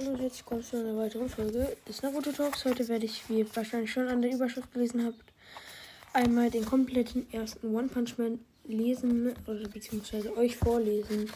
Hallo 0.00 0.12
und 0.12 0.20
herzlich 0.20 0.44
willkommen 0.46 0.62
zu 0.62 0.78
einer 0.78 0.96
weiteren 0.96 1.28
Folge 1.28 1.76
des 1.86 2.00
Naruto 2.00 2.32
Talks. 2.32 2.64
Heute 2.64 2.88
werde 2.88 3.04
ich, 3.04 3.28
wie 3.28 3.40
ihr 3.40 3.46
wahrscheinlich 3.54 3.92
schon 3.92 4.08
an 4.08 4.22
der 4.22 4.32
Überschrift 4.32 4.72
gelesen 4.72 5.04
habt, 5.04 5.22
einmal 6.14 6.48
den 6.48 6.64
kompletten 6.64 7.30
ersten 7.30 7.74
One 7.74 7.88
Punch 7.88 8.16
Man 8.16 8.38
lesen 8.64 9.34
oder 9.46 9.68
beziehungsweise 9.68 10.34
euch 10.38 10.56
vorlesen. 10.56 11.30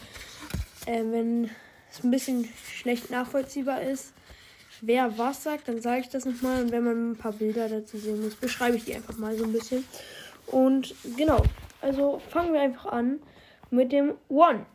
Äh, 0.87 1.03
wenn 1.11 1.51
es 1.91 2.03
ein 2.03 2.09
bisschen 2.09 2.49
schlecht 2.73 3.11
nachvollziehbar 3.11 3.83
ist, 3.83 4.13
wer 4.81 5.15
was 5.15 5.43
sagt, 5.43 5.67
dann 5.67 5.79
sage 5.79 6.01
ich 6.01 6.09
das 6.09 6.25
nochmal. 6.25 6.63
Und 6.63 6.71
wenn 6.71 6.85
man 6.85 7.11
ein 7.11 7.17
paar 7.17 7.33
Bilder 7.33 7.69
dazu 7.69 7.99
sehen 7.99 8.23
muss, 8.23 8.33
beschreibe 8.33 8.77
ich 8.77 8.85
die 8.85 8.95
einfach 8.95 9.17
mal 9.17 9.37
so 9.37 9.43
ein 9.43 9.53
bisschen. 9.53 9.85
Und 10.47 10.95
genau, 11.17 11.43
also 11.81 12.19
fangen 12.29 12.51
wir 12.51 12.61
einfach 12.61 12.87
an 12.87 13.19
mit 13.69 13.91
dem 13.91 14.15
One. 14.27 14.65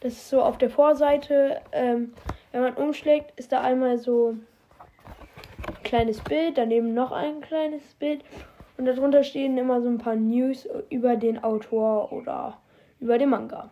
Das 0.00 0.14
ist 0.14 0.28
so 0.28 0.42
auf 0.42 0.58
der 0.58 0.70
Vorseite. 0.70 1.60
Ähm, 1.70 2.12
wenn 2.54 2.62
man 2.62 2.74
umschlägt, 2.74 3.36
ist 3.36 3.50
da 3.50 3.62
einmal 3.62 3.98
so 3.98 4.36
ein 5.66 5.82
kleines 5.82 6.20
Bild, 6.20 6.56
daneben 6.56 6.94
noch 6.94 7.10
ein 7.10 7.40
kleines 7.40 7.82
Bild. 7.94 8.24
Und 8.78 8.84
darunter 8.84 9.24
stehen 9.24 9.58
immer 9.58 9.82
so 9.82 9.88
ein 9.88 9.98
paar 9.98 10.14
News 10.14 10.68
über 10.88 11.16
den 11.16 11.42
Autor 11.42 12.12
oder 12.12 12.60
über 13.00 13.18
den 13.18 13.30
Manga. 13.30 13.70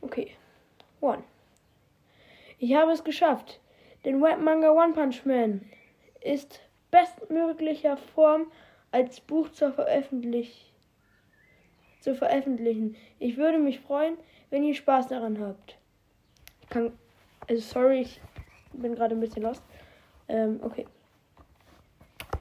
Okay. 0.00 0.32
One. 1.00 1.22
Ich 2.58 2.74
habe 2.74 2.90
es 2.90 3.04
geschafft. 3.04 3.60
Den 4.04 4.20
Webmanga 4.20 4.72
One 4.72 4.92
Punch 4.92 5.24
Man 5.24 5.60
ist 6.22 6.60
bestmöglicher 6.90 7.96
Form 7.96 8.50
als 8.90 9.20
Buch 9.20 9.48
zur 9.50 9.70
Veröffentlich 9.70 10.72
zu 12.00 12.16
veröffentlichen. 12.16 12.96
Ich 13.20 13.36
würde 13.36 13.60
mich 13.60 13.78
freuen, 13.78 14.16
wenn 14.50 14.64
ihr 14.64 14.74
Spaß 14.74 15.06
daran 15.06 15.38
habt. 15.38 15.78
Ich 16.60 16.68
kann. 16.68 16.92
Also 17.48 17.62
sorry, 17.62 18.02
ich 18.02 18.20
bin 18.72 18.94
gerade 18.94 19.14
ein 19.14 19.20
bisschen 19.20 19.42
lost. 19.42 19.62
Ähm, 20.28 20.60
okay. 20.62 20.86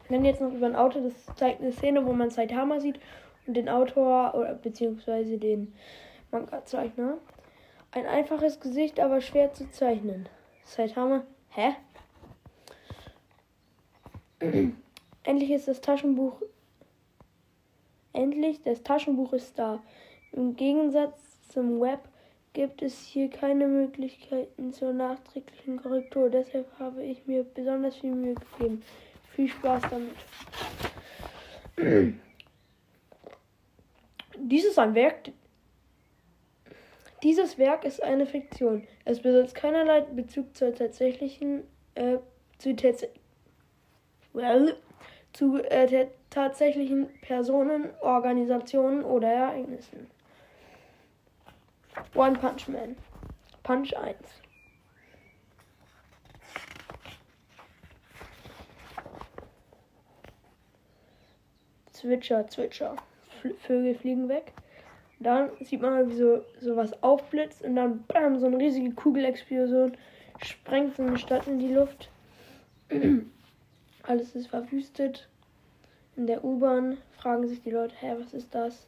Dann 0.10 0.26
jetzt 0.26 0.42
noch 0.42 0.54
über 0.54 0.68
ein 0.68 0.76
Auto. 0.76 1.02
Das 1.02 1.26
zeigt 1.36 1.62
eine 1.62 1.72
Szene, 1.72 2.06
wo 2.06 2.14
man 2.14 2.30
Saitama 2.30 2.80
sieht 2.80 3.00
und 3.48 3.56
den 3.56 3.70
Autor 3.70 4.36
oder 4.36 4.54
beziehungsweise 4.54 5.38
den 5.38 5.74
Manga-Zeichner. 6.32 7.18
Ein 7.92 8.06
einfaches 8.06 8.60
Gesicht, 8.60 9.00
aber 9.00 9.22
schwer 9.22 9.54
zu 9.54 9.70
zeichnen. 9.70 10.28
Saitama. 10.64 11.24
Hä? 11.50 11.76
Endlich 15.24 15.52
ist 15.52 15.68
das 15.68 15.82
Taschenbuch. 15.82 16.42
Endlich, 18.14 18.62
das 18.62 18.84
Taschenbuch 18.84 19.34
ist 19.34 19.58
da. 19.58 19.82
Im 20.32 20.56
Gegensatz 20.56 21.48
zum 21.50 21.80
Web 21.80 22.02
gibt 22.54 22.82
es 22.84 23.00
hier 23.02 23.30
keine 23.30 23.68
Möglichkeiten 23.68 24.72
zur 24.72 24.94
nachträglichen 24.94 25.82
Korrektur. 25.82 26.30
Deshalb 26.30 26.68
habe 26.80 27.04
ich 27.04 27.26
mir 27.26 27.44
besonders 27.44 27.98
viel 27.98 28.14
Mühe 28.14 28.36
gegeben. 28.36 28.84
Viel 29.36 29.50
Spaß 29.50 29.82
damit. 29.90 30.16
Dies 34.38 34.66
ist 34.66 34.78
ein 34.78 34.94
Werk. 34.94 35.32
Dieses 37.24 37.58
Werk 37.58 37.86
ist 37.86 38.04
eine 38.04 38.26
Fiktion. 38.26 38.86
Es 39.06 39.22
besitzt 39.22 39.56
keinerlei 39.56 40.02
Bezug 40.02 40.56
zur 40.56 40.76
tatsächlichen, 40.76 41.64
äh, 41.96 42.18
zu, 42.60 42.76
tats 42.76 43.08
well, 44.34 44.76
zu 45.32 45.58
äh, 45.64 46.08
tatsächlichen 46.30 47.08
Personen, 47.22 47.90
Organisationen 48.02 49.04
oder 49.04 49.30
Ereignissen. 49.30 50.13
One 52.16 52.38
Punch 52.38 52.68
Man. 52.68 52.96
Punch 53.64 53.96
1. 53.96 54.18
Zwitscher, 61.92 62.48
Zwitscher. 62.48 62.96
Vögel 63.66 63.96
fliegen 63.96 64.30
weg. 64.30 64.54
Dann 65.20 65.52
sieht 65.62 65.82
man 65.82 66.10
wie 66.10 66.16
so, 66.16 66.44
so 66.60 66.76
was 66.76 67.02
aufblitzt 67.02 67.64
und 67.64 67.76
dann 67.76 68.04
bam, 68.08 68.38
so 68.40 68.46
eine 68.46 68.58
riesige 68.58 68.92
Kugelexplosion 68.92 69.96
sprengt 70.40 70.98
so 70.98 71.04
eine 71.04 71.18
Stadt 71.18 71.48
in 71.48 71.60
die 71.60 71.74
Luft. 71.74 72.10
Alles 74.04 74.36
ist 74.36 74.48
verwüstet. 74.48 75.30
In 76.18 76.28
der 76.28 76.44
U-Bahn 76.44 76.98
fragen 77.18 77.48
sich 77.48 77.62
die 77.62 77.72
Leute, 77.72 77.96
hä, 78.00 78.16
was 78.20 78.34
ist 78.34 78.54
das? 78.54 78.88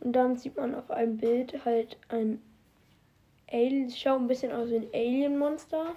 Und 0.00 0.12
dann 0.12 0.36
sieht 0.36 0.56
man 0.56 0.74
auf 0.74 0.90
einem 0.90 1.18
Bild 1.18 1.64
halt 1.64 1.98
ein 2.08 2.40
Alien, 3.50 3.90
schaut 3.90 4.20
ein 4.20 4.28
bisschen 4.28 4.52
aus 4.52 4.70
wie 4.70 4.76
ein 4.76 4.88
Alien-Monster. 4.92 5.94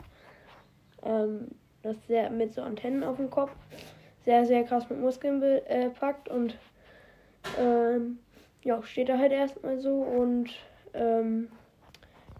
Ähm, 1.03 1.49
das 1.83 1.95
sehr 2.07 2.29
mit 2.29 2.53
so 2.53 2.61
Antennen 2.61 3.03
auf 3.03 3.17
dem 3.17 3.29
Kopf. 3.29 3.51
Sehr, 4.25 4.45
sehr 4.45 4.63
krass 4.63 4.89
mit 4.89 4.99
Muskeln 4.99 5.39
bepackt 5.41 6.29
äh, 6.29 6.31
und 6.31 6.57
ähm, 7.59 8.19
ja, 8.63 8.81
steht 8.83 9.09
da 9.09 9.17
halt 9.17 9.33
erstmal 9.33 9.79
so 9.79 10.01
und 10.01 10.49
ähm, 10.93 11.49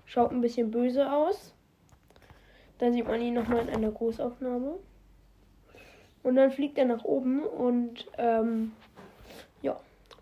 schaut 0.05 0.31
ein 0.31 0.41
bisschen 0.41 0.71
böse 0.71 1.11
aus. 1.11 1.53
Dann 2.77 2.93
sieht 2.93 3.07
man 3.07 3.21
ihn 3.21 3.33
nochmal 3.33 3.67
in 3.67 3.69
einer 3.69 3.91
Großaufnahme. 3.91 4.75
Und 6.23 6.35
dann 6.35 6.51
fliegt 6.51 6.77
er 6.77 6.85
nach 6.85 7.03
oben 7.03 7.43
und 7.43 8.07
ähm, 8.17 8.71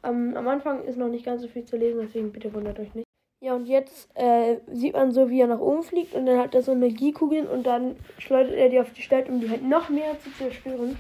am, 0.02 0.36
am 0.36 0.48
Anfang 0.48 0.84
ist 0.84 0.98
noch 0.98 1.10
nicht 1.10 1.26
ganz 1.26 1.42
so 1.42 1.48
viel 1.48 1.66
zu 1.66 1.78
lesen, 1.78 2.02
deswegen 2.02 2.32
bitte 2.32 2.54
wundert 2.54 2.80
euch 2.80 2.94
nicht. 2.94 3.06
Ja, 3.44 3.56
und 3.56 3.66
jetzt 3.66 4.08
äh, 4.16 4.58
sieht 4.72 4.94
man 4.94 5.12
so, 5.12 5.30
wie 5.30 5.42
er 5.42 5.48
nach 5.48 5.60
oben 5.60 5.82
fliegt 5.82 6.14
und 6.14 6.28
dann 6.28 6.38
hat 6.38 6.54
er 6.54 6.62
so 6.62 6.74
Energiekugeln 6.74 7.48
und 7.48 7.66
dann 7.66 7.96
schleudert 8.20 8.54
er 8.54 8.70
die 8.70 8.80
auf 8.80 8.94
die 8.94 9.02
Stadt, 9.02 9.30
um 9.30 9.40
die 9.40 9.50
halt 9.50 9.64
noch 9.64 9.90
mehr 9.90 10.20
zu 10.20 10.32
zerstören. 10.32 10.98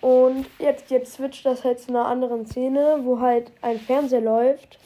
Und 0.00 0.46
jetzt, 0.58 0.90
jetzt 0.90 1.12
switcht 1.12 1.46
das 1.46 1.62
halt 1.62 1.78
zu 1.78 1.90
einer 1.90 2.06
anderen 2.06 2.46
Szene, 2.46 3.00
wo 3.02 3.20
halt 3.20 3.52
ein 3.62 3.78
Fernseher 3.78 4.20
läuft. 4.20 4.78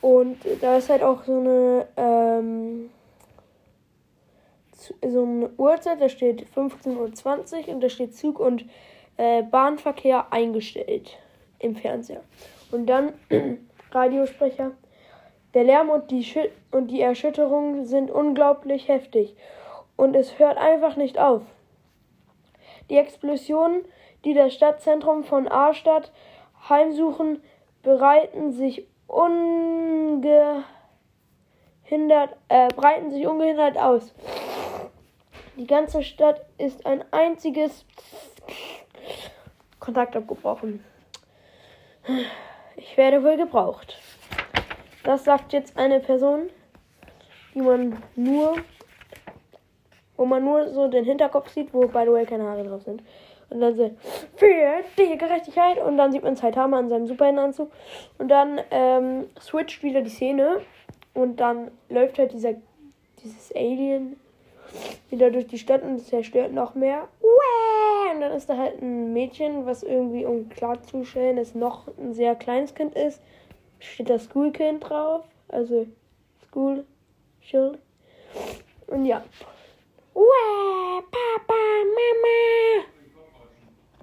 Und 0.00 0.38
da 0.60 0.76
ist 0.76 0.88
halt 0.88 1.02
auch 1.02 1.24
so 1.24 1.40
eine, 1.40 1.88
ähm, 1.96 2.90
so 4.72 5.24
eine 5.24 5.50
Uhrzeit, 5.56 6.00
da 6.00 6.08
steht 6.08 6.46
15.20 6.54 7.66
Uhr 7.66 7.74
und 7.74 7.80
da 7.80 7.88
steht 7.88 8.14
Zug 8.14 8.38
und 8.38 8.66
äh, 9.16 9.42
Bahnverkehr 9.42 10.32
eingestellt 10.32 11.18
im 11.58 11.76
Fernseher. 11.76 12.22
Und 12.70 12.86
dann 12.86 13.12
Radiosprecher. 13.90 14.72
Der 15.54 15.64
Lärm 15.64 15.88
und 15.88 16.10
die, 16.10 16.24
Schü 16.24 16.40
und 16.70 16.88
die 16.88 17.00
Erschütterung 17.00 17.86
sind 17.86 18.10
unglaublich 18.10 18.88
heftig. 18.88 19.34
Und 19.96 20.14
es 20.14 20.38
hört 20.38 20.58
einfach 20.58 20.96
nicht 20.96 21.18
auf. 21.18 21.42
Die 22.90 22.96
Explosionen 22.96 23.82
die 24.24 24.34
das 24.34 24.54
Stadtzentrum 24.54 25.24
von 25.24 25.48
Arstadt 25.48 26.12
heimsuchen, 26.68 27.42
bereiten 27.82 28.52
sich 28.52 28.86
ungehindert, 29.06 30.66
äh, 32.48 32.68
breiten 32.74 33.10
sich 33.10 33.26
ungehindert 33.26 33.78
aus. 33.78 34.12
Die 35.56 35.66
ganze 35.66 36.02
Stadt 36.02 36.44
ist 36.58 36.84
ein 36.86 37.04
einziges 37.10 37.84
Kontakt 39.80 40.16
abgebrochen. 40.16 40.84
Ich 42.76 42.96
werde 42.96 43.22
wohl 43.22 43.36
gebraucht. 43.36 43.98
Das 45.04 45.24
sagt 45.24 45.52
jetzt 45.52 45.76
eine 45.76 46.00
Person, 46.00 46.48
die 47.54 47.60
man 47.60 48.02
nur, 48.16 48.56
wo 50.16 50.24
man 50.24 50.44
nur 50.44 50.68
so 50.72 50.88
den 50.88 51.04
Hinterkopf 51.04 51.50
sieht, 51.50 51.72
wo 51.74 51.86
by 51.86 52.04
the 52.04 52.12
way 52.12 52.24
keine 52.24 52.44
Haare 52.44 52.64
drauf 52.64 52.82
sind. 52.82 53.02
Und 53.50 53.60
dann 53.60 53.74
so, 53.74 53.90
für 54.36 54.46
die 54.98 55.16
Gerechtigkeit. 55.16 55.78
Und 55.78 55.96
dann 55.96 56.12
sieht 56.12 56.22
man 56.22 56.36
Saitama 56.36 56.80
in 56.80 56.88
seinem 56.88 57.06
Superheldenanzug. 57.06 57.70
Und 58.18 58.28
dann 58.28 58.60
ähm, 58.70 59.26
switcht 59.40 59.82
wieder 59.82 60.02
die 60.02 60.10
Szene. 60.10 60.60
Und 61.14 61.36
dann 61.40 61.70
läuft 61.88 62.18
halt 62.18 62.32
dieser, 62.32 62.54
dieses 63.22 63.54
Alien 63.54 64.20
wieder 65.10 65.30
durch 65.30 65.46
die 65.46 65.58
Stadt 65.58 65.82
und 65.82 65.98
zerstört 65.98 66.52
noch 66.52 66.74
mehr. 66.74 67.08
Und 68.18 68.22
dann 68.22 68.32
ist 68.32 68.50
da 68.50 68.56
halt 68.56 68.82
ein 68.82 69.12
Mädchen, 69.12 69.64
was 69.64 69.84
irgendwie, 69.84 70.24
um 70.24 70.48
klarzustellen, 70.48 71.36
dass 71.36 71.54
noch 71.54 71.86
ein 71.98 72.14
sehr 72.14 72.34
kleines 72.34 72.74
Kind 72.74 72.96
ist, 72.96 73.22
steht 73.78 74.10
da 74.10 74.18
Schoolkind 74.18 74.82
drauf. 74.82 75.22
Also 75.46 75.86
School, 76.44 76.84
Chill. 77.40 77.78
Und 78.88 79.04
ja. 79.04 79.22
Papa, 80.12 81.54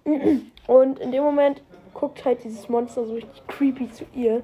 Mama. 0.06 0.24
Und 0.68 1.00
in 1.00 1.12
dem 1.12 1.26
Moment 1.26 1.62
guckt 1.94 2.24
halt 2.24 2.42
dieses 2.46 2.70
Monster 2.70 3.06
so 3.06 3.16
richtig 3.16 3.46
creepy 3.48 3.92
zu 3.92 4.06
ihr. 4.14 4.44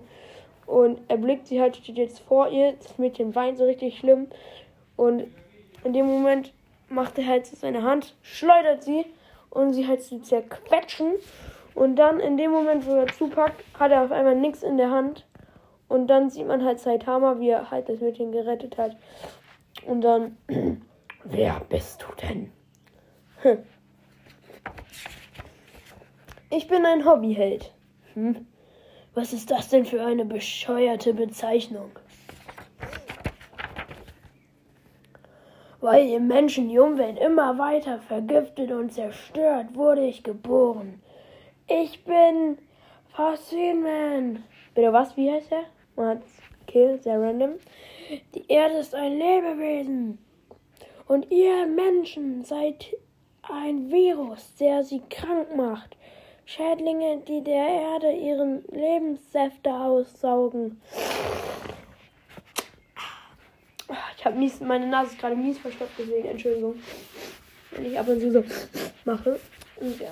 Und 0.66 1.00
er 1.08 1.16
blickt 1.16 1.48
sie 1.48 1.62
halt, 1.62 1.78
steht 1.78 1.96
jetzt 1.96 2.20
vor 2.20 2.50
ihr. 2.50 2.74
Das 2.74 2.98
Mädchen 2.98 3.34
weint 3.36 3.58
so 3.58 3.64
richtig 3.64 3.98
schlimm. 3.98 4.28
Und 4.98 5.28
in 5.86 5.94
dem 5.94 6.08
Moment 6.08 6.52
macht 6.90 7.18
er 7.18 7.26
halt 7.26 7.46
seine 7.46 7.84
Hand, 7.84 8.18
schleudert 8.22 8.84
sie 8.84 9.06
und 9.52 9.74
sie 9.74 9.88
halt 9.88 10.02
zu 10.02 10.20
zerquetschen. 10.20 11.14
Und 11.76 11.96
dann 11.98 12.20
in 12.20 12.36
dem 12.36 12.52
Moment, 12.52 12.86
wo 12.88 12.96
er 12.96 13.08
zupackt, 13.08 13.64
hat 13.80 13.92
er 13.92 14.04
auf 14.04 14.12
einmal 14.12 14.36
nichts 14.36 14.64
in 14.64 14.78
der 14.78 14.90
Hand. 14.90 15.28
Und 15.88 16.08
dann 16.08 16.30
sieht 16.30 16.48
man 16.48 16.66
halt 16.66 16.80
Saitama, 16.80 17.40
wie 17.40 17.50
er 17.50 17.70
halt 17.70 17.88
das 17.88 18.00
Mädchen 18.02 18.32
gerettet 18.32 18.78
hat. 18.78 18.98
Und 19.86 20.02
dann 20.02 20.38
Wer 21.24 21.60
bist 21.70 22.02
du 22.02 22.08
denn? 22.16 22.52
Hm. 23.42 23.60
Ich 26.50 26.68
bin 26.68 26.86
ein 26.86 27.06
Hobbyheld. 27.06 27.74
Hm? 28.14 28.48
Was 29.14 29.34
ist 29.34 29.52
das 29.52 29.70
denn 29.70 29.86
für 29.86 30.04
eine 30.04 30.26
bescheuerte 30.26 31.14
Bezeichnung? 31.14 31.92
Weil 35.82 36.08
ihr 36.08 36.20
Menschen 36.20 36.70
die 36.70 36.78
Umwelt 36.78 37.20
immer 37.20 37.58
weiter 37.58 38.00
vergiftet 38.00 38.72
und 38.72 38.94
zerstört, 38.94 39.74
wurde 39.74 40.06
ich 40.06 40.24
geboren. 40.24 41.02
Ich 41.68 42.04
bin 42.06 42.60
Faszinman. 43.10 44.44
Bitte 44.76 44.94
was? 44.94 45.18
Wie 45.18 45.32
heißt 45.32 45.52
er? 45.52 46.22
Kill, 46.68 47.02
sehr 47.02 47.20
random. 47.20 47.56
Die 48.36 48.48
Erde 48.48 48.76
ist 48.76 48.94
ein 48.94 49.18
Lebewesen. 49.18 50.20
Und 51.08 51.30
ihr 51.32 51.66
Menschen 51.66 52.46
seid 52.46 52.96
ein 53.42 53.92
Virus, 53.92 54.56
der 54.56 54.84
sie 54.84 55.02
krank 55.10 55.56
macht. 55.56 55.98
Schädlinge, 56.46 57.22
die 57.28 57.44
der 57.44 57.68
Erde 57.68 58.12
ihren 58.12 58.64
Lebenssäfte 58.72 59.74
aussaugen. 59.74 60.82
Habe 64.32 64.40
mies, 64.40 64.62
meine 64.62 64.88
Nase 64.88 65.12
ist 65.12 65.20
gerade 65.20 65.36
mies 65.36 65.58
verstopft, 65.60 65.92
deswegen 66.00 66.26
Entschuldigung. 66.26 66.76
Wenn 67.72 67.86
ich 67.86 68.00
ab 68.00 68.08
und 68.08 68.22
zu 68.22 68.32
so 68.32 68.44
mache. 69.04 69.38
Und 69.76 70.00
ja. 70.00 70.08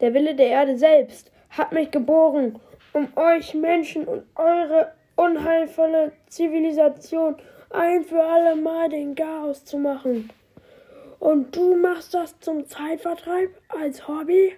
Der 0.00 0.14
Wille 0.14 0.36
der 0.36 0.46
Erde 0.46 0.78
selbst 0.78 1.32
hat 1.50 1.72
mich 1.72 1.90
geboren, 1.90 2.60
um 2.92 3.08
euch 3.16 3.54
Menschen 3.54 4.04
und 4.04 4.22
eure 4.36 4.92
unheilvolle 5.16 6.12
Zivilisation 6.28 7.34
ein 7.70 8.04
für 8.04 8.22
alle 8.22 8.54
Mal 8.54 8.88
den 8.88 9.16
Chaos 9.16 9.64
zu 9.64 9.78
machen. 9.78 10.30
Und 11.18 11.56
du 11.56 11.74
machst 11.74 12.14
das 12.14 12.38
zum 12.38 12.68
Zeitvertreib 12.68 13.50
als 13.66 14.06
Hobby, 14.06 14.52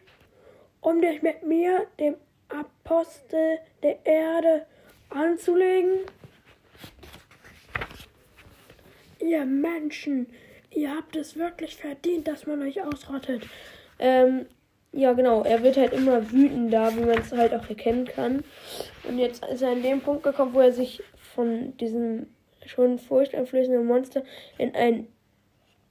um 0.83 1.01
dich 1.01 1.23
mit 1.23 1.47
mir, 1.47 1.87
dem 1.99 2.17
Apostel 2.51 3.59
der 3.83 4.05
Erde, 4.05 4.67
anzulegen? 5.09 6.01
Ihr 9.25 9.47
Menschen, 9.47 10.27
ihr 10.71 10.95
habt 10.95 11.17
es 11.17 11.37
wirklich 11.37 11.77
verdient, 11.77 12.29
dass 12.29 12.47
man 12.47 12.63
euch 12.63 12.83
ausrottet. 12.83 13.47
Ähm, 13.99 14.47
ja, 14.93 15.13
genau. 15.15 15.43
Er 15.43 15.63
wird 15.63 15.77
halt 15.77 15.93
immer 15.93 16.31
wütender, 16.31 16.95
wie 16.97 17.05
man 17.05 17.19
es 17.19 17.33
halt 17.33 17.55
auch 17.55 17.69
erkennen 17.69 18.05
kann. 18.05 18.45
Und 19.09 19.19
jetzt 19.19 19.45
ist 19.47 19.63
er 19.63 19.71
an 19.71 19.83
dem 19.83 20.01
Punkt 20.01 20.23
gekommen, 20.23 20.53
wo 20.53 20.61
er 20.61 20.73
sich 20.73 21.03
von 21.35 21.77
diesem 21.79 22.27
schon 22.67 22.99
furchteinflößenden 22.99 23.85
Monster 23.85 24.25
in 24.59 24.75
ein 24.75 25.09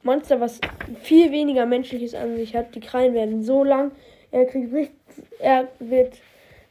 Monster, 0.04 0.40
was 0.40 0.60
viel 1.02 1.32
weniger 1.32 1.66
menschliches 1.66 2.14
an 2.14 2.36
sich 2.36 2.56
hat. 2.56 2.76
Die 2.76 2.82
Krallen 2.82 3.14
werden 3.14 3.42
so 3.42 3.64
lang. 3.64 3.92
Er 4.32 4.46
kriegt 4.46 4.72
nicht, 4.72 4.92
er 5.40 5.70
wird 5.80 6.20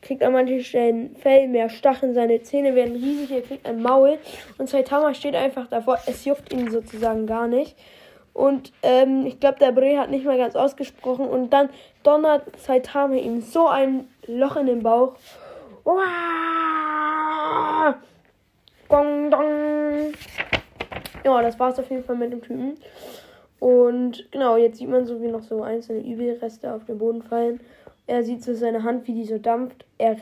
kriegt 0.02 0.22
an 0.22 0.32
manchen 0.32 0.62
Stellen 0.62 1.16
Fell, 1.16 1.48
mehr 1.48 1.70
Stacheln, 1.70 2.12
seine 2.12 2.42
Zähne 2.42 2.74
werden 2.74 2.94
riesig, 2.94 3.30
er 3.30 3.42
kriegt 3.42 3.66
ein 3.66 3.80
Maul 3.80 4.18
und 4.58 4.68
Saitama 4.68 5.14
steht 5.14 5.34
einfach 5.34 5.68
davor, 5.68 5.98
es 6.06 6.24
juckt 6.24 6.52
ihn 6.52 6.70
sozusagen 6.70 7.26
gar 7.26 7.46
nicht. 7.46 7.76
Und 8.34 8.72
ähm, 8.82 9.26
ich 9.26 9.40
glaube, 9.40 9.58
der 9.58 9.72
Bre 9.72 9.98
hat 9.98 10.10
nicht 10.10 10.24
mal 10.24 10.38
ganz 10.38 10.56
ausgesprochen 10.56 11.26
und 11.28 11.50
dann 11.50 11.68
donnert 12.02 12.44
Saitama 12.58 13.14
ihm 13.14 13.42
so 13.42 13.68
ein 13.68 14.08
Loch 14.26 14.56
in 14.56 14.66
den 14.66 14.82
Bauch. 14.82 15.14
Gong, 18.88 19.30
dong. 19.30 20.12
Ja, 21.24 21.42
das 21.42 21.58
war's 21.58 21.78
auf 21.78 21.90
jeden 21.90 22.04
Fall 22.04 22.16
mit 22.16 22.32
dem 22.32 22.42
Typen. 22.42 22.74
Und 23.58 24.26
genau, 24.32 24.56
jetzt 24.56 24.78
sieht 24.78 24.88
man 24.88 25.06
so, 25.06 25.22
wie 25.22 25.28
noch 25.28 25.42
so 25.42 25.62
einzelne 25.62 26.00
Übelreste 26.00 26.72
auf 26.72 26.84
den 26.84 26.98
Boden 26.98 27.22
fallen. 27.22 27.60
Er 28.06 28.24
sieht 28.24 28.42
so 28.42 28.54
seine 28.54 28.82
Hand, 28.82 29.06
wie 29.06 29.14
die 29.14 29.26
so 29.26 29.38
dampft. 29.38 29.84
Er 29.98 30.16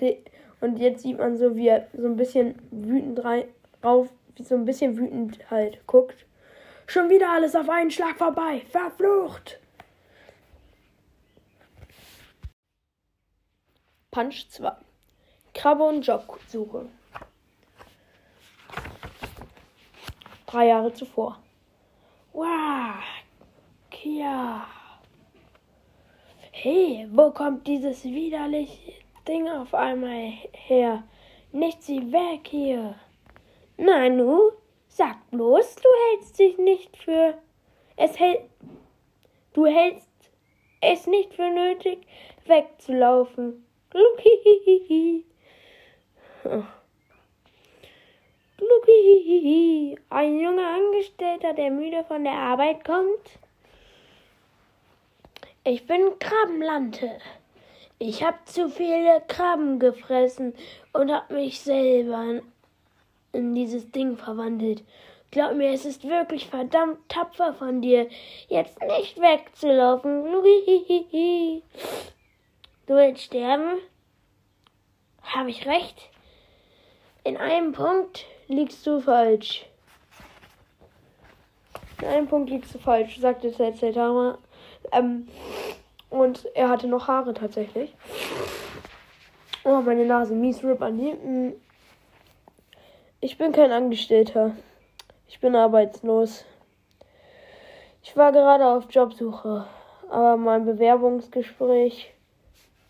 und 0.60 0.78
jetzt 0.78 1.02
sieht 1.02 1.18
man 1.18 1.36
so, 1.36 1.56
wie 1.56 1.68
er 1.68 1.88
so 1.94 2.06
ein 2.06 2.16
bisschen 2.16 2.54
wütend 2.70 3.24
rein, 3.24 3.44
rauf, 3.82 4.08
wie 4.36 4.42
so 4.42 4.54
ein 4.54 4.64
bisschen 4.64 4.96
wütend 4.98 5.50
halt 5.50 5.86
guckt. 5.86 6.26
Schon 6.86 7.08
wieder 7.08 7.30
alles 7.30 7.54
auf 7.54 7.68
einen 7.68 7.90
Schlag 7.90 8.18
vorbei. 8.18 8.62
Verflucht! 8.70 9.60
Punch 14.10 14.48
2. 14.50 14.72
Krabbe 15.54 15.84
und 15.84 16.04
Jobsuche. 16.04 16.86
Drei 20.46 20.66
Jahre 20.66 20.92
zuvor. 20.92 21.38
Wow, 22.32 22.96
Kia. 23.90 24.66
Hey, 26.62 27.08
wo 27.10 27.30
kommt 27.30 27.66
dieses 27.66 28.04
widerliche 28.04 28.92
Ding 29.26 29.48
auf 29.48 29.72
einmal 29.72 30.30
her? 30.52 31.04
Nicht 31.52 31.82
sie 31.82 32.12
weg 32.12 32.40
hier. 32.46 32.96
Nanu, 33.78 34.50
sag 34.86 35.16
bloß, 35.30 35.76
du 35.76 35.88
hältst 36.04 36.38
dich 36.38 36.58
nicht 36.58 36.98
für. 36.98 37.38
Es 37.96 38.18
hält. 38.18 38.42
Du 39.54 39.64
hältst 39.64 40.10
es 40.82 41.06
nicht 41.06 41.32
für 41.32 41.48
nötig, 41.48 42.06
wegzulaufen. 42.44 43.64
Gluckihihi. 43.88 45.24
Gluckihihi. 48.58 49.98
Ein 50.10 50.38
junger 50.38 50.74
Angestellter, 50.74 51.54
der 51.54 51.70
müde 51.70 52.04
von 52.04 52.22
der 52.22 52.34
Arbeit 52.34 52.84
kommt? 52.84 53.40
Ich 55.62 55.86
bin 55.86 56.18
Krabbenlante. 56.18 57.18
Ich 57.98 58.24
hab 58.24 58.48
zu 58.48 58.70
viele 58.70 59.22
Krabben 59.28 59.78
gefressen 59.78 60.54
und 60.94 61.12
hab 61.12 61.30
mich 61.30 61.60
selber 61.60 62.40
in 63.32 63.54
dieses 63.54 63.90
Ding 63.90 64.16
verwandelt. 64.16 64.82
Glaub 65.30 65.54
mir, 65.54 65.70
es 65.74 65.84
ist 65.84 66.08
wirklich 66.08 66.48
verdammt 66.48 67.06
tapfer 67.10 67.52
von 67.52 67.82
dir, 67.82 68.08
jetzt 68.48 68.80
nicht 68.80 69.20
wegzulaufen. 69.20 70.24
Du 72.86 72.94
willst 72.94 73.24
sterben? 73.24 73.80
Hab 75.22 75.46
ich 75.46 75.66
recht? 75.66 76.08
In 77.22 77.36
einem 77.36 77.72
Punkt 77.72 78.24
liegst 78.48 78.86
du 78.86 78.98
falsch. 78.98 79.66
In 82.00 82.08
einem 82.08 82.28
Punkt 82.28 82.48
liegst 82.48 82.74
du 82.74 82.78
falsch, 82.78 83.18
sagte 83.18 83.50
Saitama. 83.50 84.38
Ähm, 84.92 85.28
und 86.08 86.46
er 86.54 86.68
hatte 86.68 86.88
noch 86.88 87.08
Haare 87.08 87.34
tatsächlich. 87.34 87.94
Oh, 89.64 89.80
meine 89.80 90.04
Nase, 90.04 90.34
mies 90.34 90.64
Rip 90.64 90.82
an 90.82 90.98
die. 90.98 91.12
Hm. 91.12 91.54
Ich 93.20 93.36
bin 93.38 93.52
kein 93.52 93.72
Angestellter. 93.72 94.56
Ich 95.28 95.40
bin 95.40 95.54
arbeitslos. 95.54 96.44
Ich 98.02 98.16
war 98.16 98.32
gerade 98.32 98.66
auf 98.66 98.86
Jobsuche, 98.90 99.66
aber 100.08 100.36
mein 100.36 100.64
Bewerbungsgespräch 100.64 102.12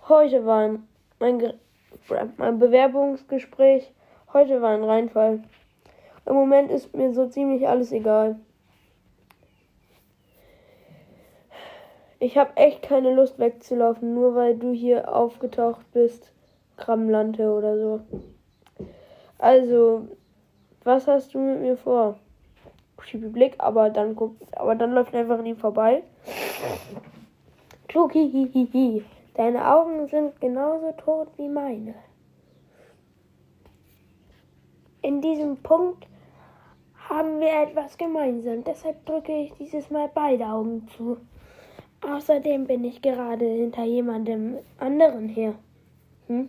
heute 0.08 0.46
war 0.46 0.60
ein, 0.60 0.88
mein, 1.18 1.54
mein 2.36 2.58
Bewerbungsgespräch 2.58 3.92
heute 4.32 4.62
war 4.62 4.70
ein 4.70 4.84
Reinfall. 4.84 5.42
Im 6.26 6.34
Moment 6.34 6.70
ist 6.70 6.94
mir 6.94 7.12
so 7.12 7.26
ziemlich 7.26 7.66
alles 7.66 7.90
egal. 7.92 8.38
Ich 12.22 12.36
habe 12.36 12.54
echt 12.56 12.82
keine 12.82 13.14
Lust 13.14 13.38
wegzulaufen, 13.38 14.14
nur 14.14 14.34
weil 14.34 14.54
du 14.56 14.72
hier 14.72 15.14
aufgetaucht 15.14 15.90
bist. 15.92 16.32
Krabbenlante 16.76 17.50
oder 17.50 17.78
so. 17.78 18.00
Also, 19.38 20.06
was 20.84 21.06
hast 21.08 21.32
du 21.32 21.38
mit 21.38 21.62
mir 21.62 21.78
vor? 21.78 22.18
Creepy 22.98 23.28
Blick, 23.28 23.54
aber 23.56 23.88
dann 23.88 24.16
aber 24.52 24.74
dann 24.74 24.92
läuft 24.92 25.14
einfach 25.14 25.38
an 25.38 25.46
ihm 25.46 25.56
vorbei. 25.56 26.02
Kluki, 27.88 29.02
Deine 29.34 29.74
Augen 29.74 30.06
sind 30.06 30.38
genauso 30.42 30.92
tot 30.92 31.28
wie 31.38 31.48
meine. 31.48 31.94
In 35.00 35.22
diesem 35.22 35.56
Punkt 35.56 36.06
haben 37.08 37.40
wir 37.40 37.62
etwas 37.62 37.96
gemeinsam. 37.96 38.62
Deshalb 38.62 39.06
drücke 39.06 39.32
ich 39.32 39.54
dieses 39.54 39.90
Mal 39.90 40.10
beide 40.14 40.44
Augen 40.44 40.86
zu. 40.88 41.16
Außerdem 42.02 42.66
bin 42.66 42.84
ich 42.84 43.02
gerade 43.02 43.44
hinter 43.44 43.84
jemandem 43.84 44.58
anderen 44.78 45.28
her. 45.28 45.54
Hm? 46.28 46.48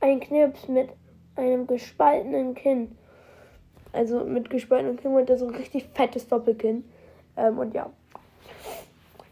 Ein 0.00 0.20
Knirps 0.20 0.68
mit 0.68 0.90
einem 1.34 1.66
gespaltenen 1.66 2.54
Kinn. 2.54 2.96
Also 3.92 4.24
mit 4.24 4.50
gespaltenem 4.50 4.98
Kinn 4.98 5.14
und 5.14 5.38
so 5.38 5.46
ein 5.46 5.54
richtig 5.54 5.86
fettes 5.94 6.28
Doppelkinn. 6.28 6.84
Ähm, 7.36 7.58
und 7.58 7.74
ja. 7.74 7.90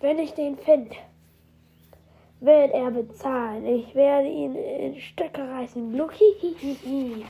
Wenn 0.00 0.18
ich 0.18 0.32
den 0.32 0.56
finde, 0.56 0.96
wird 2.40 2.72
er 2.72 2.90
bezahlen. 2.90 3.66
Ich 3.66 3.94
werde 3.94 4.28
ihn 4.28 4.54
in 4.54 5.00
Stücke 5.00 5.46
reißen. 5.46 5.92
Hihihihi. 5.92 7.24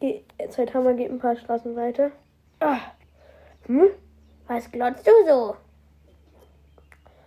Geh, 0.00 0.22
Zeithammer 0.48 0.94
geht 0.94 1.10
ein 1.10 1.18
paar 1.18 1.36
Straßen 1.36 1.76
weiter. 1.76 2.10
Ah. 2.60 2.80
Hm? 3.66 3.90
Was 4.46 4.70
glotzt 4.70 5.06
du 5.06 5.12
so? 5.26 5.56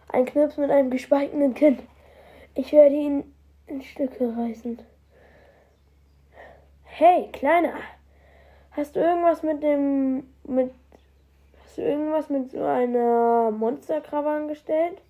Ein 0.09 0.25
Knips 0.25 0.57
mit 0.57 0.69
einem 0.69 0.91
gespaltenen 0.91 1.55
Kinn. 1.55 1.79
Ich 2.53 2.71
werde 2.71 2.95
ihn 2.95 3.33
in 3.65 3.81
Stücke 3.81 4.35
reißen. 4.37 4.79
Hey, 6.83 7.29
Kleiner. 7.31 7.73
Hast 8.71 8.95
du 8.95 8.99
irgendwas 8.99 9.41
mit 9.41 9.63
dem. 9.63 10.31
mit. 10.43 10.71
Hast 11.63 11.77
du 11.77 11.81
irgendwas 11.81 12.29
mit 12.29 12.51
so 12.51 12.63
einer 12.63 13.49
Monsterkrabbe 13.49 14.29
angestellt? 14.29 15.01